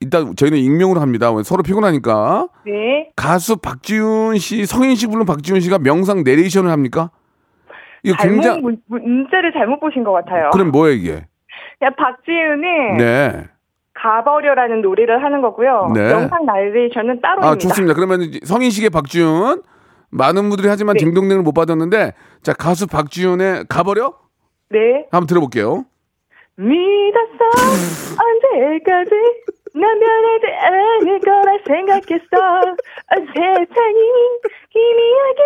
일단 0.00 0.36
저희는 0.36 0.58
익명으로 0.58 1.00
합니다. 1.00 1.30
서로 1.42 1.64
피곤하니까. 1.64 2.48
네. 2.64 3.10
가수 3.16 3.56
박지윤 3.56 4.38
씨, 4.38 4.64
성인 4.64 4.94
씨 4.94 5.08
부른 5.08 5.26
박지윤 5.26 5.60
씨가 5.60 5.78
명상 5.80 6.22
내레이션을 6.22 6.70
합니까? 6.70 7.10
이거 8.04 8.16
잘못 8.16 8.34
굉장히 8.34 8.60
문, 8.62 8.80
문자를 8.86 9.52
잘못 9.52 9.80
보신 9.80 10.04
것 10.04 10.12
같아요. 10.12 10.50
그럼 10.52 10.70
뭐예요 10.70 10.94
이게? 10.96 11.26
그냥 11.78 11.94
박지윤은 11.96 12.96
네. 12.98 13.44
가버려라는 13.94 14.82
노래를 14.82 15.22
하는 15.22 15.42
거고요. 15.42 15.90
네. 15.94 16.10
영상 16.10 16.44
나레이션은 16.44 17.20
따로입니다. 17.20 17.48
아 17.48 17.56
좋습니다. 17.56 17.94
그러면 17.94 18.30
성인식의 18.44 18.90
박지윤 18.90 19.62
많은 20.10 20.48
분들이 20.48 20.68
하지만 20.68 20.96
네. 20.96 21.04
딩동댕을 21.04 21.42
못 21.42 21.52
받았는데 21.52 22.12
자 22.42 22.52
가수 22.52 22.86
박지윤의 22.86 23.64
가버려 23.68 24.14
네. 24.70 25.06
한번 25.10 25.26
들어볼게요. 25.26 25.84
믿었어. 26.56 27.44
언제까지 28.18 29.10
난 29.74 29.98
변하지 30.00 30.46
않을 30.46 31.20
거라 31.20 31.58
생각했어. 31.66 32.36
아, 33.08 33.16
세상이 33.16 34.00
희미하게 34.70 35.42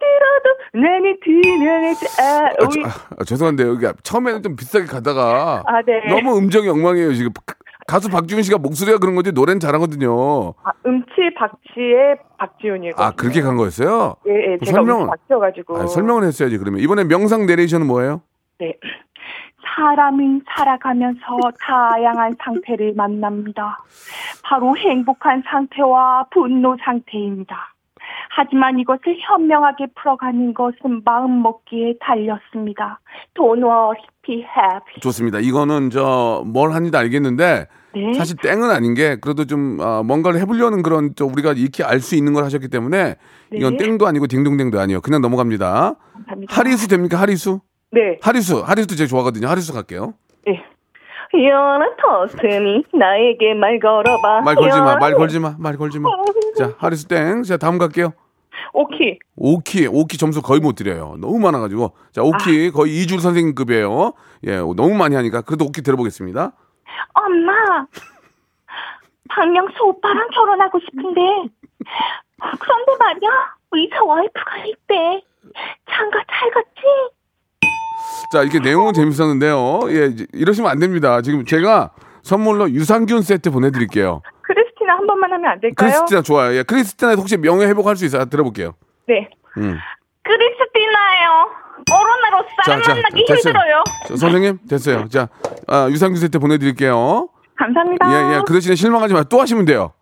물들어도 0.00 0.48
나는 0.74 1.16
투명하지 1.24 2.06
아, 2.20 2.38
않아. 2.44 2.68
저- 2.68 3.16
아, 3.18 3.24
죄송한데 3.24 3.62
여기 3.64 3.86
처음에는 4.02 4.42
좀 4.42 4.56
비싸게 4.56 4.86
가다가 4.86 5.62
아, 5.66 5.82
네. 5.82 6.00
너무 6.08 6.36
음정이 6.38 6.68
엉망이에요 6.68 7.12
지금. 7.14 7.32
가수 7.86 8.08
박지윤 8.08 8.42
씨가 8.42 8.58
목소리가 8.58 8.98
그런 8.98 9.16
건지 9.16 9.32
노래는 9.32 9.58
잘하거든요. 9.58 10.54
아, 10.62 10.70
음치 10.86 11.12
박치의 11.36 12.18
박지훈이고. 12.38 13.02
아 13.02 13.10
그렇게 13.12 13.40
간 13.42 13.56
거였어요? 13.56 14.14
예, 14.28 14.52
예, 14.52 14.58
제가 14.64 14.80
설명을- 14.82 15.00
음치 15.02 15.06
박치여가지고. 15.10 15.76
아, 15.78 15.86
설명을 15.86 16.22
했어야지 16.24 16.58
그러면 16.58 16.80
이번에 16.80 17.02
명상 17.04 17.46
내레이션은 17.46 17.86
뭐예요? 17.88 18.22
네. 18.60 18.74
사람은 19.74 20.42
살아가면서 20.48 21.20
다양한 21.60 22.36
상태를 22.44 22.94
만납니다. 22.96 23.82
바로 24.42 24.76
행복한 24.76 25.42
상태와 25.46 26.26
분노 26.32 26.76
상태입니다. 26.84 27.74
하지만 28.30 28.78
이것을 28.78 29.16
현명하게 29.20 29.88
풀어가는 29.94 30.54
것은 30.54 31.02
마음 31.04 31.42
먹기에 31.42 31.94
달렸습니다. 32.00 33.00
Don't 33.34 33.62
worry, 33.62 34.00
be 34.22 34.36
happy. 34.36 35.00
좋습니다. 35.00 35.38
이거는 35.40 35.90
저 35.90 36.42
뭘 36.46 36.72
하는지 36.72 36.96
알겠는데 36.96 37.66
네. 37.94 38.12
사실 38.14 38.36
땡은 38.36 38.70
아닌 38.70 38.94
게 38.94 39.16
그래도 39.16 39.44
좀 39.46 39.78
아, 39.80 40.02
뭔가를 40.02 40.40
해보려는 40.40 40.82
그런 40.82 41.12
또 41.14 41.26
우리가 41.26 41.52
익히 41.56 41.82
알 41.84 42.00
수 42.00 42.14
있는 42.16 42.32
걸 42.32 42.44
하셨기 42.44 42.68
때문에 42.68 43.16
이건 43.52 43.76
네. 43.76 43.84
땡도 43.84 44.06
아니고 44.06 44.26
딩동댕도 44.26 44.80
아니에요. 44.80 45.00
그냥 45.00 45.20
넘어갑니다. 45.20 45.94
감사합니다. 46.14 46.54
하리수 46.56 46.88
됩니까? 46.88 47.20
하리수? 47.20 47.60
네. 47.92 48.18
하리수. 48.22 48.60
하리수도 48.60 48.94
제가 48.94 49.08
좋아하거든요. 49.08 49.48
하리수 49.48 49.72
갈게요. 49.72 50.14
네. 50.46 50.64
연하 51.32 51.86
토스니 51.96 52.84
나에게 52.92 53.54
말 53.54 53.78
걸어봐. 53.78 54.40
말 54.42 54.54
걸지 54.54 54.78
마. 54.78 54.96
말 54.96 55.14
걸지 55.14 55.38
마. 55.38 55.54
말 55.58 55.76
걸지 55.76 55.98
마. 56.00 56.10
자, 56.56 56.74
하리수 56.78 57.08
땡. 57.08 57.42
자, 57.42 57.56
다음 57.56 57.78
갈게요. 57.78 58.12
오키. 58.72 59.18
오키. 59.36 59.88
오키 59.88 60.18
점수 60.18 60.42
거의 60.42 60.60
못 60.60 60.74
드려요. 60.74 61.16
너무 61.20 61.38
많아가지고. 61.38 61.92
자, 62.12 62.22
오키 62.22 62.70
거의 62.72 62.96
이줄 62.96 63.20
선생님급이에요. 63.20 64.12
예, 64.46 64.56
너무 64.56 64.94
많이 64.94 65.14
하니까. 65.16 65.42
그래도 65.42 65.64
오키 65.66 65.82
들어보겠습니다. 65.82 66.52
엄마, 67.14 67.86
박명수 69.28 69.82
오빠랑 69.84 70.28
결혼하고 70.30 70.78
싶은데, 70.80 71.20
그런데 72.38 72.92
말이야, 72.98 73.30
의사 73.72 74.02
와이프가 74.04 74.64
있대. 74.66 75.22
장가 75.90 76.24
잘 76.30 76.50
갔지? 76.50 76.82
자, 78.30 78.42
이렇게 78.42 78.60
내용은 78.60 78.92
재밌었는데요. 78.92 79.80
예, 79.88 80.14
이러시면 80.32 80.70
안 80.70 80.78
됩니다. 80.78 81.20
지금 81.20 81.44
제가 81.44 81.90
선물로 82.22 82.70
유산균 82.70 83.22
세트 83.22 83.50
보내드릴게요. 83.50 84.22
크리스티나 84.42 84.94
한 84.94 85.06
번만 85.06 85.32
하면 85.32 85.50
안 85.50 85.60
될까요? 85.60 85.88
크리스티나 85.88 86.22
좋아요. 86.22 86.54
예, 86.56 86.62
크리스티나 86.62 87.14
혹시 87.14 87.36
명예 87.36 87.66
회복할 87.66 87.96
수 87.96 88.04
있어요? 88.04 88.26
들어볼게요. 88.26 88.74
네. 89.08 89.28
음. 89.58 89.76
크리스티나예요. 90.22 91.50
코로나로 91.90 92.44
사람 92.64 92.80
만나기 92.80 93.24
됐어요. 93.26 93.36
힘들어요. 93.38 93.84
저, 94.06 94.16
선생님 94.16 94.58
됐어요. 94.68 95.08
자, 95.08 95.28
아, 95.66 95.88
유산균 95.90 96.20
세트 96.20 96.38
보내드릴게요. 96.38 97.28
감사합니다. 97.56 98.06
예, 98.12 98.36
예. 98.36 98.42
그 98.46 98.52
대신에 98.52 98.76
실망하지 98.76 99.12
마. 99.14 99.24
또 99.24 99.40
하시면 99.40 99.64
돼요. 99.64 99.92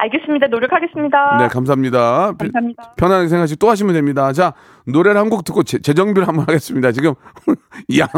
알겠습니다. 0.00 0.46
노력하겠습니다. 0.48 1.36
네, 1.38 1.48
감사합니다. 1.48 2.32
피- 2.38 2.44
감사합니다. 2.50 2.94
편안하게 2.96 3.28
생각하시고 3.28 3.58
또 3.58 3.68
하시면 3.70 3.94
됩니다. 3.94 4.32
자, 4.32 4.54
노래를 4.86 5.20
한 5.20 5.28
곡 5.28 5.44
듣고 5.44 5.62
재, 5.64 5.78
재정비를 5.78 6.26
한번 6.28 6.44
하겠습니다. 6.48 6.92
지금 6.92 7.14
양, 7.98 8.08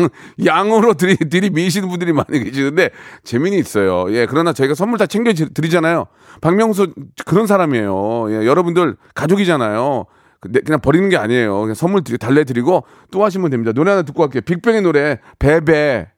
양으로 0.44 0.94
들이, 0.94 1.16
들이 1.16 1.50
미시는 1.50 1.88
분들이 1.88 2.12
많이 2.12 2.44
계시는데 2.44 2.90
재미는 3.24 3.58
있어요. 3.58 4.06
예, 4.14 4.26
그러나 4.26 4.52
저희가 4.52 4.74
선물 4.74 4.98
다 4.98 5.06
챙겨 5.06 5.32
드리잖아요. 5.32 6.06
박명수 6.40 6.92
그런 7.26 7.46
사람이에요. 7.46 8.26
예, 8.30 8.46
여러분들 8.46 8.96
가족이잖아요. 9.14 10.04
근데 10.40 10.60
그냥 10.60 10.80
버리는 10.80 11.08
게 11.08 11.16
아니에요. 11.16 11.60
그냥 11.60 11.74
선물 11.74 12.02
드리, 12.04 12.16
달래드리고 12.18 12.84
또 13.10 13.24
하시면 13.24 13.50
됩니다. 13.50 13.72
노래 13.72 13.90
하나 13.90 14.02
듣고 14.02 14.20
갈게요. 14.20 14.40
빅뱅의 14.42 14.82
노래, 14.82 15.18
베베. 15.38 16.08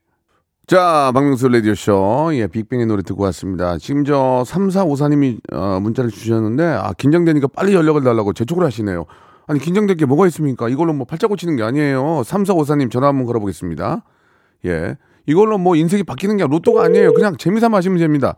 자, 0.65 1.11
박명수 1.13 1.49
라디오쇼. 1.49 2.31
예, 2.35 2.47
빅뱅의 2.47 2.85
노래 2.85 3.03
듣고 3.03 3.23
왔습니다. 3.25 3.77
지금 3.77 4.05
저 4.05 4.43
3454님이 4.45 5.39
어, 5.51 5.79
문자를 5.81 6.09
주셨는데, 6.09 6.63
아, 6.63 6.93
긴장되니까 6.97 7.47
빨리 7.53 7.73
연락을 7.75 8.01
달라고 8.03 8.31
재촉을 8.33 8.63
하시네요. 8.65 9.05
아니, 9.47 9.59
긴장될 9.59 9.97
게 9.97 10.05
뭐가 10.05 10.25
있습니까? 10.27 10.69
이걸로 10.69 10.93
뭐 10.93 11.05
팔자 11.05 11.27
고치는 11.27 11.57
게 11.57 11.63
아니에요. 11.63 12.21
3454님 12.23 12.89
전화 12.89 13.07
한번 13.09 13.25
걸어보겠습니다. 13.25 14.03
예. 14.65 14.95
이걸로 15.25 15.57
뭐 15.57 15.75
인생이 15.75 16.03
바뀌는 16.03 16.37
게 16.37 16.47
로또가 16.47 16.83
아니에요. 16.85 17.13
그냥 17.13 17.35
재미삼아 17.35 17.77
하시면 17.77 17.97
됩니다. 17.99 18.35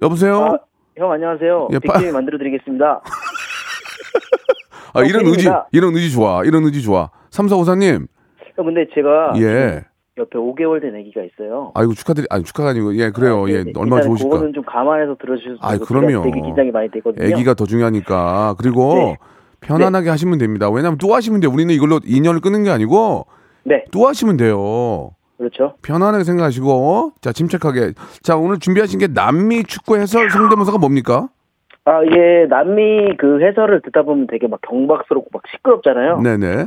여보세요? 0.00 0.58
형 0.96 1.12
안녕하세요. 1.12 1.68
예, 1.72 1.78
빠- 1.80 1.94
빅게임 1.94 2.14
만들어 2.14 2.38
드리겠습니다. 2.38 3.02
아, 4.94 5.02
이런 5.02 5.26
의지, 5.26 5.44
팬입니다. 5.44 5.68
이런 5.72 5.94
의지 5.94 6.10
좋아. 6.10 6.42
이런 6.44 6.64
의지 6.64 6.80
좋아. 6.82 7.10
3454님. 7.30 8.06
형 8.56 8.64
근데 8.64 8.86
제가 8.94 9.34
예. 9.36 9.84
옆에 10.18 10.38
5개월 10.38 10.80
된 10.80 10.94
아기가 10.94 11.22
있어요. 11.22 11.72
아이고, 11.74 11.92
축하드리, 11.92 12.26
아니, 12.30 12.42
축하가 12.42 12.70
아니고, 12.70 12.96
예, 12.96 13.10
그래요. 13.10 13.48
예, 13.50 13.64
얼마나 13.76 13.96
일단 13.96 14.02
좋으실까. 14.02 14.30
그거는 14.30 14.54
좀 14.54 14.64
감안해서 14.64 15.16
들어주셔서 15.20 15.72
제가 15.72 15.84
그럼요. 15.84 16.22
되게 16.22 16.40
긴장이 16.40 16.70
많이 16.70 16.90
되거든요. 16.90 17.34
아기가 17.34 17.52
더 17.54 17.66
중요하니까. 17.66 18.54
그리고 18.58 18.94
네. 18.94 19.16
편안하게 19.60 20.08
하시면 20.08 20.38
됩니다. 20.38 20.70
왜냐하면 20.70 20.96
또 20.98 21.14
하시면 21.14 21.40
돼요. 21.40 21.50
우리는 21.52 21.74
이걸로 21.74 22.00
인연을 22.04 22.40
끊는 22.40 22.64
게 22.64 22.70
아니고 22.70 23.26
네. 23.64 23.84
또 23.90 24.06
하시면 24.06 24.36
돼요. 24.38 25.10
그렇죠. 25.38 25.74
편안하게 25.82 26.24
생각하시고 26.24 27.12
자 27.20 27.32
침착하게 27.32 27.92
자 28.22 28.36
오늘 28.36 28.58
준비하신 28.58 28.98
게 28.98 29.08
남미 29.08 29.64
축구 29.64 29.96
해설 29.98 30.30
성대모사가 30.30 30.78
뭡니까? 30.78 31.28
아, 31.84 32.02
이게 32.02 32.46
남미 32.48 33.16
그 33.18 33.40
해설을 33.44 33.82
듣다 33.82 34.02
보면 34.02 34.28
되게 34.28 34.46
막 34.46 34.60
경박스럽고 34.62 35.28
막 35.32 35.42
시끄럽잖아요. 35.50 36.20
네네. 36.20 36.66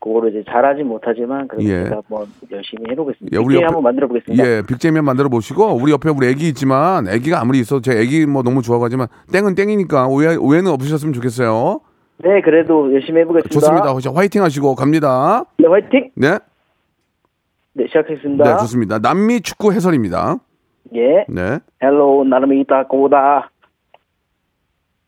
그거를 0.00 0.30
이제 0.30 0.42
잘하진 0.50 0.86
못하지만 0.86 1.46
그래도 1.46 1.64
예. 1.68 1.84
제가 1.84 1.96
한번 1.96 2.26
열심히 2.50 2.90
해보겠습니다. 2.90 3.36
예, 3.36 3.38
빅 3.38 3.46
우리 3.46 3.56
옆에- 3.56 3.64
한번 3.64 3.82
만들어 3.82 4.08
보겠습니다. 4.08 4.44
예, 4.46 4.62
빅재미 4.66 5.00
만들어 5.02 5.28
보시고 5.28 5.74
우리 5.76 5.92
옆에 5.92 6.08
우리 6.08 6.26
애기 6.28 6.48
있지만 6.48 7.06
애기가 7.06 7.40
아무리 7.40 7.58
있어도 7.60 7.82
제 7.82 7.92
애기 8.00 8.24
뭐 8.26 8.42
너무 8.42 8.62
좋아하지만 8.62 9.08
땡은 9.32 9.54
땡이니까 9.54 10.08
오해 10.08 10.36
오해는 10.36 10.70
없으셨으면 10.72 11.12
좋겠어요. 11.12 11.80
네, 12.18 12.40
그래도 12.42 12.92
열심히 12.94 13.20
해보겠습니다. 13.20 13.52
좋습니다. 13.52 13.98
자, 14.00 14.10
화이팅 14.14 14.42
하시고 14.42 14.74
갑니다. 14.74 15.44
네, 15.58 15.66
화이팅! 15.68 16.10
네. 16.16 16.38
네, 17.74 17.86
시작하겠습니다. 17.86 18.44
네, 18.44 18.50
좋습니다. 18.60 18.98
남미 18.98 19.40
축구 19.42 19.72
해설입니다. 19.72 20.36
예. 20.94 21.24
네. 21.28 21.58
헬로, 21.82 22.24
나름이 22.24 22.60
있다, 22.62 22.86
고다. 22.88 23.50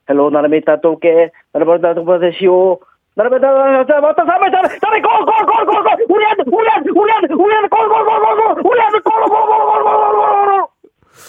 헬로, 0.09 0.29
나름이 0.29 0.57
있다, 0.59 0.81
또게. 0.81 1.31
나름이 1.53 1.79
있다, 1.79 1.93
또바세시오. 1.95 2.79
나라베다 3.15 3.47
삼발 3.85 4.15
삼발 4.15 4.51
삼발 4.81 5.01
골골골골골 5.01 6.05
우리 6.09 6.25
아들 6.25 6.43
우리 6.47 6.69
아들 6.69 6.91
우리 6.91 7.11
아들 7.11 7.35
우리 7.35 7.53
아들 7.55 7.69
골골골골골 7.69 8.63
우리 8.65 8.81
아들 8.81 9.01
골골골골골골 9.01 10.67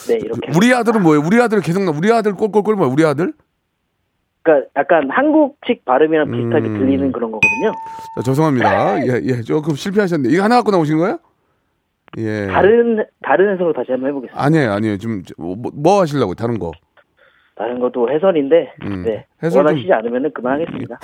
네 0.08 0.14
이렇게 0.16 0.52
우리 0.56 0.74
아들은 0.74 1.02
뭐예요? 1.02 1.22
우리 1.26 1.40
아들 1.40 1.60
계속 1.60 1.82
나 1.82 1.92
우리 1.96 2.12
아들 2.12 2.34
골골골 2.34 2.76
뭐야 2.76 2.90
우리 2.90 3.04
아들? 3.04 3.32
그러니까 4.42 4.68
약간 4.76 5.10
한국식 5.10 5.84
발음이랑 5.84 6.30
비슷하게 6.30 6.68
음... 6.68 6.78
들리는 6.78 7.12
그런 7.12 7.32
거거든요. 7.32 7.72
자, 8.16 8.22
죄송합니다. 8.22 9.00
예예 9.06 9.20
예, 9.24 9.40
조금 9.42 9.74
실패하셨는데 9.74 10.34
이거 10.34 10.44
하나 10.44 10.56
갖고 10.56 10.70
나오신 10.70 10.98
거예요? 10.98 11.18
예. 12.18 12.46
다른 12.46 13.04
다른 13.22 13.52
해석으로 13.54 13.72
다시 13.72 13.90
한번 13.92 14.10
해보겠습니다. 14.10 14.42
아니에요 14.42 14.72
아니에요 14.72 14.96
지금 14.98 15.22
뭐, 15.38 15.56
뭐 15.56 16.00
하시려고 16.00 16.34
다른 16.34 16.58
거? 16.58 16.72
다른 17.56 17.80
것도 17.80 18.10
해설인데 18.10 18.74
음. 18.82 19.02
네 19.04 19.26
해설 19.42 19.64
원하시지 19.64 19.88
좀... 19.88 19.96
않으면 19.96 20.32
그만하겠습니다. 20.32 20.98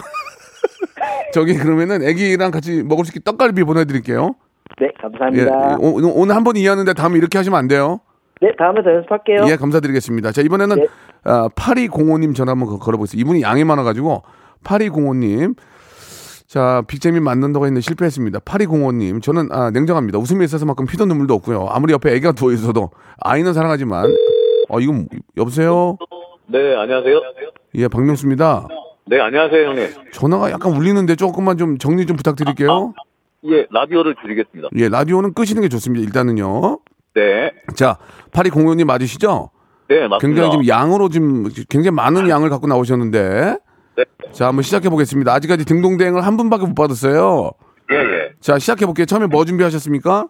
저기 1.32 1.54
그러면은 1.54 2.02
애기랑 2.02 2.50
같이 2.50 2.82
먹을 2.82 3.04
수 3.04 3.10
있게 3.10 3.20
떡갈비 3.24 3.64
보내드릴게요. 3.64 4.34
네, 4.80 4.86
예, 4.86 4.90
감사합니다. 5.00 5.76
오, 5.80 6.00
오늘 6.20 6.34
한 6.34 6.44
번 6.44 6.56
이해하는데 6.56 6.92
다음에 6.94 7.18
이렇게 7.18 7.38
하시면 7.38 7.58
안 7.58 7.68
돼요. 7.68 8.00
네, 8.40 8.50
다음에 8.58 8.82
더 8.82 8.90
연습할게요. 8.94 9.46
예, 9.50 9.56
감사드리겠습니다. 9.56 10.32
자, 10.32 10.40
이번에는 10.42 10.76
네. 10.76 10.86
아, 11.24 11.48
8205님 11.54 12.34
전화 12.34 12.52
한번 12.52 12.68
거- 12.68 12.78
걸어보겠습니다. 12.78 13.20
이분이 13.20 13.42
양이 13.42 13.64
많아가지고 13.64 14.22
8205님. 14.64 15.56
자, 16.46 16.82
빅잼이 16.88 17.20
맞는다고 17.20 17.66
했는데 17.66 17.80
실패했습니다. 17.82 18.40
8205님. 18.40 19.22
저는 19.22 19.48
아, 19.52 19.70
냉정합니다. 19.70 20.18
웃음이 20.18 20.44
있어서만큼 20.44 20.86
피도 20.86 21.04
눈물도 21.04 21.34
없고요. 21.34 21.68
아무리 21.70 21.92
옆에 21.92 22.10
애기가 22.12 22.32
누워 22.32 22.52
있어도 22.52 22.90
아이는 23.20 23.52
사랑하지만 23.52 24.16
어, 24.68 24.80
이건 24.80 25.06
여보세요? 25.36 25.96
네, 26.46 26.74
안녕하세요. 26.76 27.20
예, 27.76 27.88
박명수입니다. 27.88 28.66
네, 29.10 29.20
안녕하세요, 29.20 29.66
형님. 29.70 29.88
전화가 30.12 30.52
약간 30.52 30.70
울리는데 30.72 31.16
조금만 31.16 31.58
좀 31.58 31.78
정리 31.78 32.06
좀 32.06 32.16
부탁드릴게요. 32.16 32.94
예, 33.46 33.66
라디오를 33.68 34.14
드리겠습니다. 34.22 34.68
예, 34.76 34.88
라디오는 34.88 35.34
끄시는 35.34 35.62
게 35.62 35.68
좋습니다. 35.68 36.04
일단은요. 36.04 36.78
네. 37.14 37.50
자, 37.74 37.98
8205님 38.30 38.84
맞으시죠? 38.84 39.50
네, 39.88 40.06
맞습니다. 40.06 40.18
굉장히 40.20 40.50
지금 40.52 40.68
양으로 40.68 41.08
지금 41.08 41.48
굉장히 41.68 41.90
많은 41.96 42.28
양을 42.28 42.50
갖고 42.50 42.68
나오셨는데. 42.68 43.56
네. 43.96 44.04
자, 44.30 44.46
한번 44.46 44.62
시작해 44.62 44.88
보겠습니다. 44.88 45.32
아직까지 45.32 45.64
등동대행을 45.64 46.24
한 46.24 46.36
분밖에 46.36 46.66
못 46.66 46.76
받았어요. 46.76 47.50
예, 47.90 47.96
예. 47.96 48.32
자, 48.38 48.60
시작해 48.60 48.86
볼게요. 48.86 49.06
처음에 49.06 49.26
뭐 49.26 49.44
준비하셨습니까? 49.44 50.28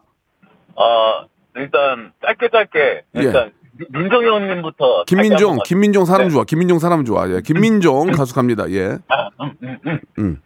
아, 0.77 1.27
일단, 1.57 2.13
짧게 2.23 2.49
짧게, 2.51 3.03
일단, 3.13 3.53
형님부터. 3.93 5.05
짧게 5.05 5.15
김민종, 5.15 5.59
김민종 5.65 6.05
사람 6.05 6.29
네. 6.29 6.31
좋아. 6.31 6.45
김민종 6.45 6.79
사람 6.79 7.05
좋아. 7.05 7.29
예. 7.31 7.41
김민종 7.41 8.13
가수 8.13 8.35
갑니다. 8.35 8.71
예. 8.71 8.99
아, 9.09 9.29
음, 9.41 9.53
음, 9.63 9.79
음. 9.87 10.01
음. 10.19 10.41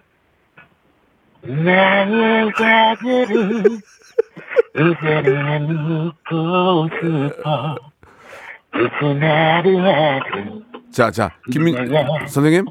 나의 1.64 2.51
자들은 2.57 3.81
이제는 4.75 5.66
묻고 5.75 6.88
싶어 7.01 7.77
무슨 8.73 9.20
말을 9.20 9.85
하든 9.85 10.64
자, 10.90 11.11
자. 11.11 11.31
김민 11.53 11.75
네. 11.75 12.07
선생님. 12.27 12.64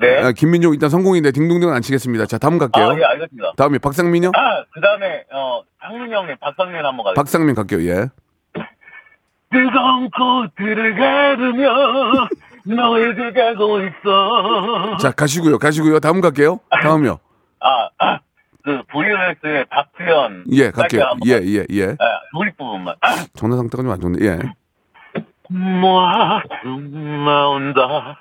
네. 0.00 0.18
아, 0.22 0.32
김민종 0.32 0.72
일단 0.72 0.90
성공인데 0.90 1.30
딩동댕은 1.32 1.72
안 1.72 1.82
치겠습니다. 1.82 2.26
자, 2.26 2.38
다음 2.38 2.58
갈게요. 2.58 2.86
아, 2.86 2.98
예, 2.98 3.04
알겠습니다. 3.04 3.52
다음에 3.56 3.78
박상민요? 3.78 4.32
아, 4.34 4.64
그 4.72 4.80
다음에, 4.80 5.24
어, 5.32 5.62
상민 5.80 6.12
형님, 6.12 6.36
박상민 6.40 6.76
한번 6.76 7.04
가겠습니다. 7.04 7.22
박상민 7.22 7.54
갈게요. 7.54 7.88
예. 7.88 8.08
뜨거운 9.50 10.10
꽃들을 10.10 10.96
가르며 10.96 12.28
너에게 12.64 13.32
가고 13.32 13.80
있어. 13.80 14.96
자, 14.98 15.12
가시고요. 15.12 15.58
가시고요. 15.58 16.00
다음 16.00 16.20
갈게요. 16.20 16.60
다음요. 16.82 17.18
아, 17.60 17.88
아, 17.98 18.18
그, 18.64 18.82
VMS의 18.90 19.66
박수현. 19.70 20.44
예, 20.52 20.70
갈게요. 20.70 21.02
예, 21.26 21.40
예, 21.44 21.64
예. 21.70 21.84
아, 21.90 22.20
도입 22.32 22.56
부분만. 22.56 22.96
아, 23.00 23.08
전화 23.34 23.56
상태가 23.56 23.82
좀 23.82 23.92
안 23.92 24.00
좋네. 24.00 24.18
예. 24.26 24.38
좀 25.48 27.24
나온다고 27.24 28.14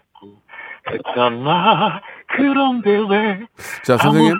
했잖아. 0.91 2.01
그런데 2.27 2.91
왜. 3.09 3.39
자, 3.83 3.97
선생님. 3.97 4.37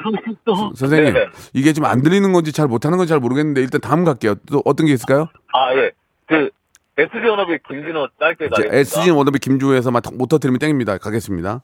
선생님, 0.76 1.13
네네. 1.13 1.26
이게 1.54 1.74
좀안 1.74 2.04
들리는 2.04 2.32
건지 2.32 2.52
잘 2.52 2.67
못하는 2.67 2.98
건지 2.98 3.10
잘 3.10 3.19
모르겠는데 3.19 3.62
일단 3.62 3.82
다음 3.82 4.04
갈게요. 4.06 4.36
또 4.52 4.62
어떤 4.65 4.86
게 4.86 4.93
있을까요? 4.93 5.28
아, 5.54 5.74
예. 5.76 5.91
그, 6.28 6.52
SG 6.97 7.17
연합의 7.27 7.60
김진호 7.67 8.08
짧게 8.19 8.45
자, 8.45 8.55
가겠습니다. 8.55 8.77
SG 8.77 9.12
워너비 9.12 9.39
김주호에서만 9.39 10.01
못 10.13 10.27
터뜨리면 10.27 10.60
땡입니다. 10.60 10.97
가겠습니다. 10.97 11.62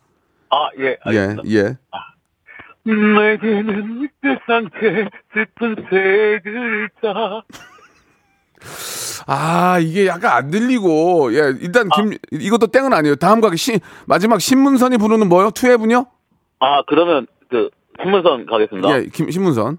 아, 0.50 0.70
예. 0.80 0.84
예, 0.84 0.98
알겠습니다. 1.04 1.44
예. 1.50 1.78
내게는 2.84 4.10
세상 4.22 4.70
제 4.80 5.08
슬픈 5.34 5.76
세 5.90 6.40
글자. 6.44 7.44
아, 9.28 9.80
이게 9.80 10.08
약간 10.08 10.32
안 10.32 10.52
들리고, 10.52 11.34
예, 11.34 11.54
일단 11.62 11.88
김, 11.96 12.18
이것도 12.32 12.68
땡은 12.68 12.92
아니에요. 12.92 13.16
다음 13.16 13.40
가기 13.40 13.56
신, 13.56 13.80
마지막 14.08 14.42
신문선이 14.42 14.98
부르는 14.98 15.30
뭐요? 15.30 15.52
투앱은요? 15.52 16.06
아, 16.60 16.82
그러면 16.88 17.28
그, 17.50 17.70
신문선 18.02 18.48
가겠습니다. 18.48 18.98
예, 18.98 19.06
김, 19.14 19.30
신문선. 19.30 19.78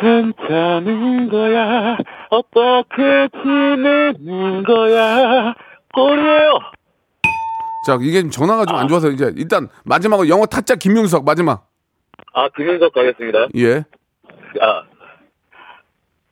괜찮은 0.00 1.28
거야. 1.30 1.96
어떻게 2.30 3.28
지내는 3.42 4.64
거야. 4.64 5.54
꼴이에요. 5.94 6.58
자, 7.86 7.96
이게 8.00 8.20
좀 8.22 8.30
전화가 8.30 8.66
좀 8.66 8.76
안 8.76 8.88
좋아서 8.88 9.08
이제 9.10 9.32
일단 9.36 9.68
마지막으로 9.84 10.28
영어 10.28 10.46
타짜 10.46 10.74
김윤석 10.74 11.24
마지막. 11.24 11.68
아, 12.34 12.48
김윤석 12.56 12.92
가겠습니다. 12.92 13.48
예. 13.56 13.84
아, 14.60 14.82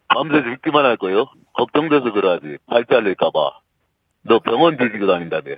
밤새 0.08 0.38
읽기만 0.38 0.84
할 0.84 0.96
거요. 0.96 1.26
걱정돼서 1.54 2.12
그러지. 2.12 2.58
발 2.68 2.84
잘릴까봐. 2.84 3.38
너 4.22 4.38
병원 4.40 4.76
뒤지고 4.76 5.06
다닌다며. 5.06 5.54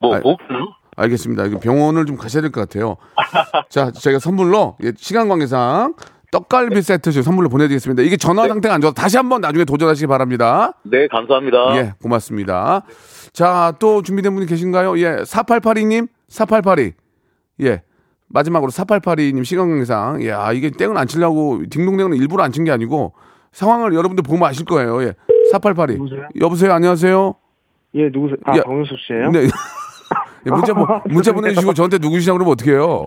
뭐, 0.00 0.14
아, 0.16 0.20
복수? 0.20 0.44
알겠습니다. 0.96 1.46
이거 1.46 1.58
병원을 1.60 2.06
좀 2.06 2.16
가셔야 2.16 2.42
될 2.42 2.50
것 2.50 2.60
같아요. 2.68 2.96
자, 3.70 3.90
제가 3.92 4.18
선물로 4.18 4.76
예, 4.82 4.92
시간 4.96 5.28
관계상 5.28 5.94
떡갈비 6.30 6.82
세트 6.82 7.12
저 7.12 7.22
선물로 7.22 7.48
보내드리겠습니다. 7.48 8.02
이게 8.02 8.16
전화 8.16 8.46
상태가 8.48 8.74
안 8.74 8.80
좋아서 8.80 8.94
다시 8.94 9.16
한번 9.16 9.40
나중에 9.40 9.64
도전하시기 9.64 10.06
바랍니다. 10.06 10.72
네, 10.84 11.08
감사합니다. 11.08 11.76
예, 11.76 11.92
고맙습니다. 12.02 12.82
자, 13.32 13.72
또 13.78 14.02
준비된 14.02 14.34
분이 14.34 14.46
계신가요? 14.46 14.98
예, 14.98 15.16
4882님, 15.22 16.08
4882. 16.28 16.92
예, 17.62 17.82
마지막으로 18.28 18.70
4882님 18.70 19.44
시간 19.44 19.68
관계상, 19.70 20.22
예, 20.22 20.32
아, 20.32 20.52
이게 20.52 20.70
땡을 20.70 20.96
안 20.98 21.06
치려고 21.06 21.62
딩동댕은 21.70 22.16
일부러 22.16 22.44
안 22.44 22.52
친 22.52 22.64
게 22.64 22.70
아니고 22.72 23.14
상황을 23.52 23.94
여러분들 23.94 24.22
보면 24.22 24.48
아실 24.48 24.66
거예요. 24.66 25.02
예, 25.02 25.14
4882. 25.52 25.94
누구세요? 25.96 26.28
여보세요, 26.40 26.72
안녕하세요. 26.74 27.34
예, 27.94 28.08
누구세요? 28.12 28.36
아, 28.44 28.56
야, 28.58 28.62
박명수 28.64 28.94
씨예요? 29.06 29.30
네. 29.30 29.46
예, 30.46 30.50
문자, 30.50 30.72
보, 30.74 30.86
문자 31.08 31.32
보내주시고 31.32 31.74
저한테 31.74 31.98
누구시냐고 31.98 32.38
그러면 32.38 32.52
어떡해요? 32.52 33.06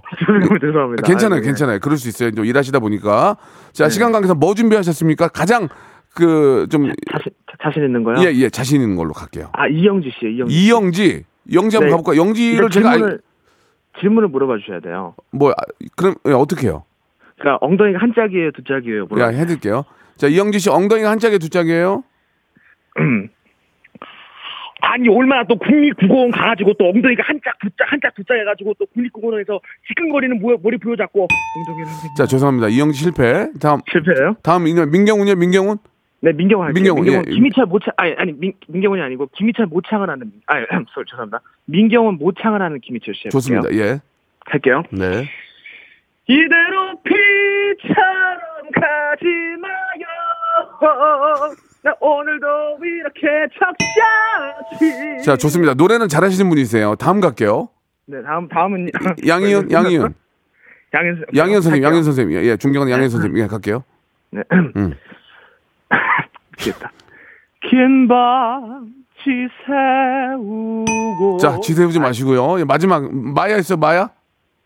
죄송합니다. 0.62 1.04
괜찮아요, 1.08 1.36
아이고, 1.36 1.44
예. 1.46 1.48
괜찮아요. 1.48 1.80
그럴 1.80 1.98
수 1.98 2.08
있어요. 2.10 2.32
좀 2.32 2.46
일하시다 2.46 2.80
보니까. 2.80 3.38
자, 3.72 3.86
네. 3.86 3.90
시간 3.90 4.12
관계상 4.12 4.38
뭐 4.40 4.54
준비하셨습니까? 4.54 5.30
가장 5.30 5.68
그 6.14 6.68
좀 6.70 6.92
자신, 7.12 7.32
자신 7.64 7.84
있는 7.86 8.04
거요? 8.04 8.18
예, 8.20 8.34
예, 8.34 8.50
자신 8.50 8.82
있는 8.82 8.96
걸로 8.98 9.14
갈게요. 9.14 9.50
아, 9.54 9.68
이영지 9.68 10.12
씨예요, 10.20 10.46
이영지. 10.48 10.54
이영지, 10.66 11.26
영지 11.54 11.76
한번 11.78 11.88
네. 11.88 11.92
가볼까? 11.92 12.16
요 12.18 12.22
영지를 12.22 12.66
일단 12.66 12.70
제가 12.70 12.92
질문을, 12.92 13.20
질문을 14.02 14.28
물어봐 14.30 14.58
주셔야 14.58 14.80
돼요. 14.82 15.16
뭐 15.32 15.52
아, 15.52 15.56
그럼 15.96 16.16
예, 16.28 16.32
어떻게 16.34 16.68
해요? 16.68 16.84
그러니까 17.40 17.66
엉덩이가 17.66 18.00
한 18.00 18.14
짝이에요, 18.14 18.52
두 18.52 18.64
짝이에요? 18.64 19.08
야, 19.20 19.28
해드릴게요. 19.28 19.86
자, 20.18 20.28
이영지 20.28 20.60
씨 20.60 20.70
엉덩이가 20.70 21.10
한 21.10 21.18
짝에 21.20 21.38
두 21.38 21.50
짝이에요? 21.50 22.04
아니 24.82 25.08
얼마나 25.10 25.44
또 25.46 25.56
국립국어원 25.58 26.32
가가지고 26.32 26.74
또 26.74 26.90
엉덩이가 26.90 27.24
한 27.24 27.40
짝, 27.46 27.58
두 27.60 27.70
짝, 27.78 27.92
한 27.92 28.00
짝, 28.02 28.14
두짝 28.16 28.38
해가지고 28.38 28.74
또 28.80 28.86
국립국어원에서 28.88 29.60
지끈거리는 29.88 30.40
모, 30.40 30.58
머리 30.62 30.78
부여잡고 30.78 31.28
엉덩이를 31.60 31.88
자, 32.18 32.26
죄송합니다. 32.26 32.68
이영지 32.70 32.98
실패. 32.98 33.48
다음 33.62 33.80
실패예요? 33.92 34.36
다음 34.44 34.68
이 34.68 34.74
민경훈이요, 34.74 35.36
민경훈? 35.36 35.78
네, 36.22 36.34
민경훈. 36.34 36.74
민경훈, 36.74 37.04
민경훈, 37.04 37.30
예. 37.30 37.34
김희철 37.34 37.66
모창 37.66 37.94
아니 37.98 38.14
아니 38.18 38.32
민, 38.34 38.54
민경훈이 38.68 39.02
아니고 39.02 39.30
김희철 39.36 39.68
모창을 39.68 40.10
하는 40.10 40.32
아니 40.46 40.64
sorry, 40.66 41.06
죄송합니다. 41.10 41.42
민경훈 41.66 42.18
모창을 42.20 42.62
하는 42.62 42.80
김희철 42.80 43.16
씨. 43.16 43.30
좋습니다. 43.30 43.70
예. 43.74 44.00
할게요. 44.46 44.84
네. 44.92 45.28
이대로 46.28 46.81
나 51.84 51.96
오늘도 52.00 52.48
이렇게 52.84 53.48
적셔지. 53.58 55.24
자, 55.26 55.36
좋습니다. 55.38 55.74
노래는 55.74 56.08
잘하시는 56.08 56.48
분이세요. 56.50 56.96
다음 56.96 57.20
갈게요. 57.20 57.70
네, 58.06 58.22
다음 58.24 58.48
다음은 58.48 58.90
양희은, 59.28 59.70
양희은. 59.72 60.02
선- 60.02 60.14
양희은 61.36 61.62
선생님. 61.62 61.84
양희은 61.84 62.04
선생님. 62.04 62.44
예, 62.44 62.58
존경하는 62.58 62.92
양희은 62.94 63.10
선생님. 63.10 63.42
예, 63.42 63.48
갈게요. 63.48 63.84
네. 64.32 64.44
음. 64.52 64.94
긴밤 67.70 68.88
지새우고. 69.24 71.38
자, 71.38 71.60
지세우지 71.62 72.00
마시고요. 72.00 72.60
예, 72.60 72.64
마지막, 72.64 73.14
마야 73.14 73.58
있어, 73.58 73.78
마야? 73.78 74.10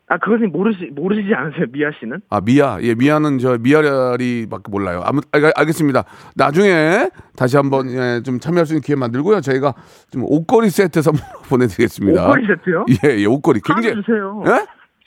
아, 0.07 0.17
그것은 0.19 0.51
모르시, 0.51 0.91
모르시지 0.93 1.33
않으세요, 1.33 1.65
미아 1.71 1.89
씨는? 1.99 2.21
아, 2.29 2.39
미아. 2.39 2.77
예, 2.81 2.93
미아는 2.93 3.39
저 3.39 3.57
미아리밖에 3.57 4.69
몰라요. 4.69 5.01
아무, 5.03 5.21
알, 5.31 5.51
알겠습니다. 5.55 6.03
나중에 6.35 7.09
다시 7.35 7.57
한번 7.57 7.89
예, 7.89 8.21
좀 8.23 8.39
참여할 8.39 8.67
수 8.67 8.73
있는 8.73 8.81
기회 8.81 8.95
만들고요. 8.95 9.41
저희가 9.41 9.73
좀 10.11 10.23
옷걸이 10.25 10.69
세트 10.69 11.01
선물 11.01 11.21
보내드리겠습니다. 11.49 12.23
옷걸이 12.23 12.45
세트요? 12.47 12.85
예, 13.03 13.17
예, 13.21 13.25
옷걸이. 13.25 13.61
굉장히. 13.63 13.89
한우 13.89 14.01
주세요. 14.03 14.43
예? 14.47 14.65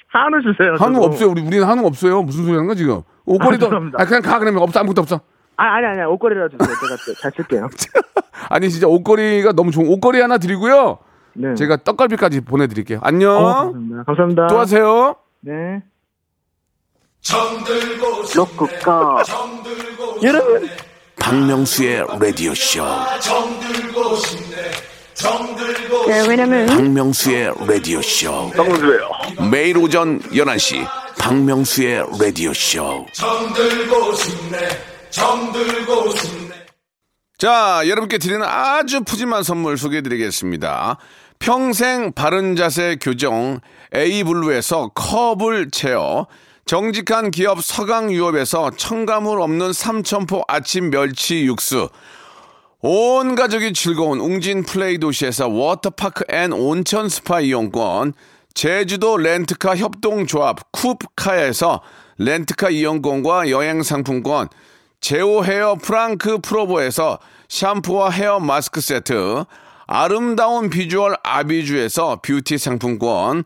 한우 0.09 0.40
주세요. 0.42 0.74
한우 0.78 0.94
저도. 0.94 1.05
없어요. 1.05 1.30
우리, 1.30 1.42
우리는 1.42 1.64
한우 1.64 1.86
없어요. 1.86 2.22
무슨 2.22 2.42
소리 2.44 2.55
하는 2.55 2.66
거야, 2.66 2.74
지금? 2.74 3.03
옷걸이도. 3.24 3.66
아. 3.66 4.03
아, 4.03 4.05
그냥 4.05 4.22
가, 4.22 4.38
그러면. 4.40 4.62
없어. 4.62 4.80
아무것도 4.80 5.03
없어. 5.03 5.20
아, 5.57 5.64
아니, 5.76 5.86
아니, 5.86 6.03
옷걸이라 6.03 6.49
주세요. 6.49 6.74
제가 6.80 6.96
또잘 7.07 7.32
쓸게요. 7.36 7.68
아니, 8.51 8.68
진짜 8.70 8.88
옷걸이가 8.88 9.53
너무 9.53 9.70
좋은, 9.70 9.86
옷걸이 9.88 10.20
하나 10.20 10.38
드리고요. 10.38 10.99
네. 11.39 11.55
제가 11.55 11.76
떡갈비까지 11.84 12.41
보내드릴게요. 12.43 12.99
안녕. 13.03 13.36
어, 13.36 13.43
감사합니다. 13.72 14.03
감사합니다. 14.05 14.47
또 14.49 14.59
하세요. 14.59 15.16
네. 15.41 15.82
로쿠꺼. 18.34 19.22
여러분. 20.22 20.68
박명수의 21.20 22.07
라디오 22.20 22.55
쇼. 22.55 22.84
네, 26.07 26.26
왜냐면 26.28 26.66
박명수의 26.66 27.53
라디오 27.66 28.01
쇼. 28.03 28.51
박명수예요. 28.51 29.11
매일 29.51 29.78
오전 29.78 30.20
11시 30.20 30.86
박명수의 31.18 32.05
라디오 32.20 32.53
쇼. 32.55 33.05
자, 37.36 37.82
여러분께 37.86 38.18
드리는 38.18 38.43
아주 38.43 39.03
푸짐한 39.05 39.43
선물 39.45 39.76
소개해 39.76 40.03
드리겠습니다. 40.03 40.99
평생 41.39 42.12
바른 42.12 42.57
자세 42.57 42.97
교정 43.01 43.61
에이블루에서 43.94 44.90
커블체어 44.94 46.26
정직한 46.66 47.30
기업 47.30 47.62
서강유업에서 47.62 48.72
첨가물 48.76 49.41
없는 49.41 49.72
삼천포 49.72 50.43
아침 50.49 50.91
멸치 50.91 51.45
육수 51.47 51.89
온 52.80 53.34
가족이 53.34 53.72
즐거운 53.72 54.20
웅진 54.20 54.62
플레이 54.62 54.99
도시에서 54.99 55.49
워터파크 55.49 56.24
and 56.28 56.52
온천 56.53 57.09
스파 57.09 57.41
이용권, 57.41 58.12
제주도 58.55 59.16
렌트카 59.16 59.76
협동조합 59.76 60.70
쿱카에서 60.70 61.80
렌트카 62.18 62.70
이용권과 62.70 63.51
여행 63.51 63.82
상품권, 63.82 64.49
제오 65.01 65.43
헤어 65.43 65.74
프랑크 65.74 66.39
프로보에서 66.39 67.18
샴푸와 67.49 68.11
헤어 68.11 68.39
마스크 68.39 68.80
세트, 68.80 69.45
아름다운 69.91 70.68
비주얼 70.68 71.16
아비주에서 71.22 72.20
뷰티 72.22 72.59
상품권, 72.59 73.43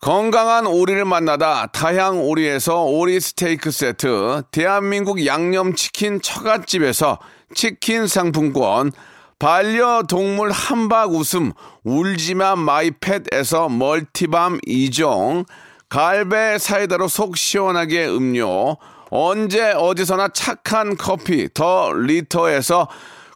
건강한 0.00 0.66
오리를 0.66 1.04
만나다 1.04 1.68
다향 1.68 2.20
오리에서 2.20 2.82
오리 2.82 3.20
스테이크 3.20 3.70
세트, 3.70 4.42
대한민국 4.50 5.24
양념치킨 5.24 6.22
처갓집에서 6.22 7.20
치킨 7.54 8.08
상품권, 8.08 8.90
반려동물 9.38 10.50
함박웃음 10.50 11.52
울지마 11.84 12.56
마이펫에서 12.56 13.68
멀티밤 13.68 14.58
2종, 14.66 15.46
갈배 15.88 16.58
사이다로 16.58 17.06
속 17.06 17.36
시원하게 17.36 18.08
음료, 18.08 18.76
언제 19.10 19.70
어디서나 19.70 20.28
착한 20.34 20.96
커피 20.96 21.48
더 21.54 21.92
리터에서 21.92 22.88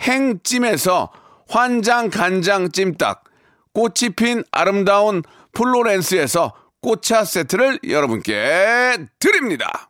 행찜에서 0.00 1.10
환장 1.48 2.10
간장 2.10 2.72
찜닭, 2.72 3.24
꽃이 3.72 4.10
핀 4.16 4.42
아름다운 4.50 5.22
플로렌스에서 5.52 6.52
꽃차 6.80 7.24
세트를 7.24 7.80
여러분께 7.88 8.96
드립니다. 9.18 9.88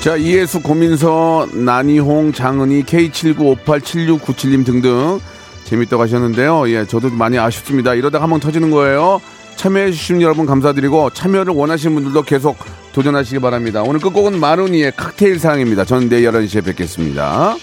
자, 0.00 0.14
이해수, 0.14 0.62
고민서, 0.62 1.48
나니홍, 1.52 2.32
장은희, 2.32 2.84
K79587697님 2.84 4.64
등등 4.64 5.18
재밌다고 5.66 6.02
하셨는데요. 6.02 6.68
예, 6.70 6.86
저도 6.86 7.10
많이 7.10 7.38
아쉽습니다. 7.38 7.94
이러다가 7.94 8.22
한번 8.22 8.40
터지는 8.40 8.70
거예요. 8.70 9.20
참여해주신 9.56 10.22
여러분 10.22 10.46
감사드리고 10.46 11.10
참여를 11.10 11.52
원하시는 11.52 11.94
분들도 11.94 12.22
계속 12.22 12.56
도전하시기 12.92 13.40
바랍니다. 13.40 13.82
오늘 13.82 14.00
끝곡은 14.00 14.38
마로니의 14.38 14.92
칵테일 14.96 15.38
사랑입니다. 15.38 15.84
저는 15.84 16.08
내일 16.08 16.30
11시에 16.30 16.64
뵙겠습니다. 16.64 17.56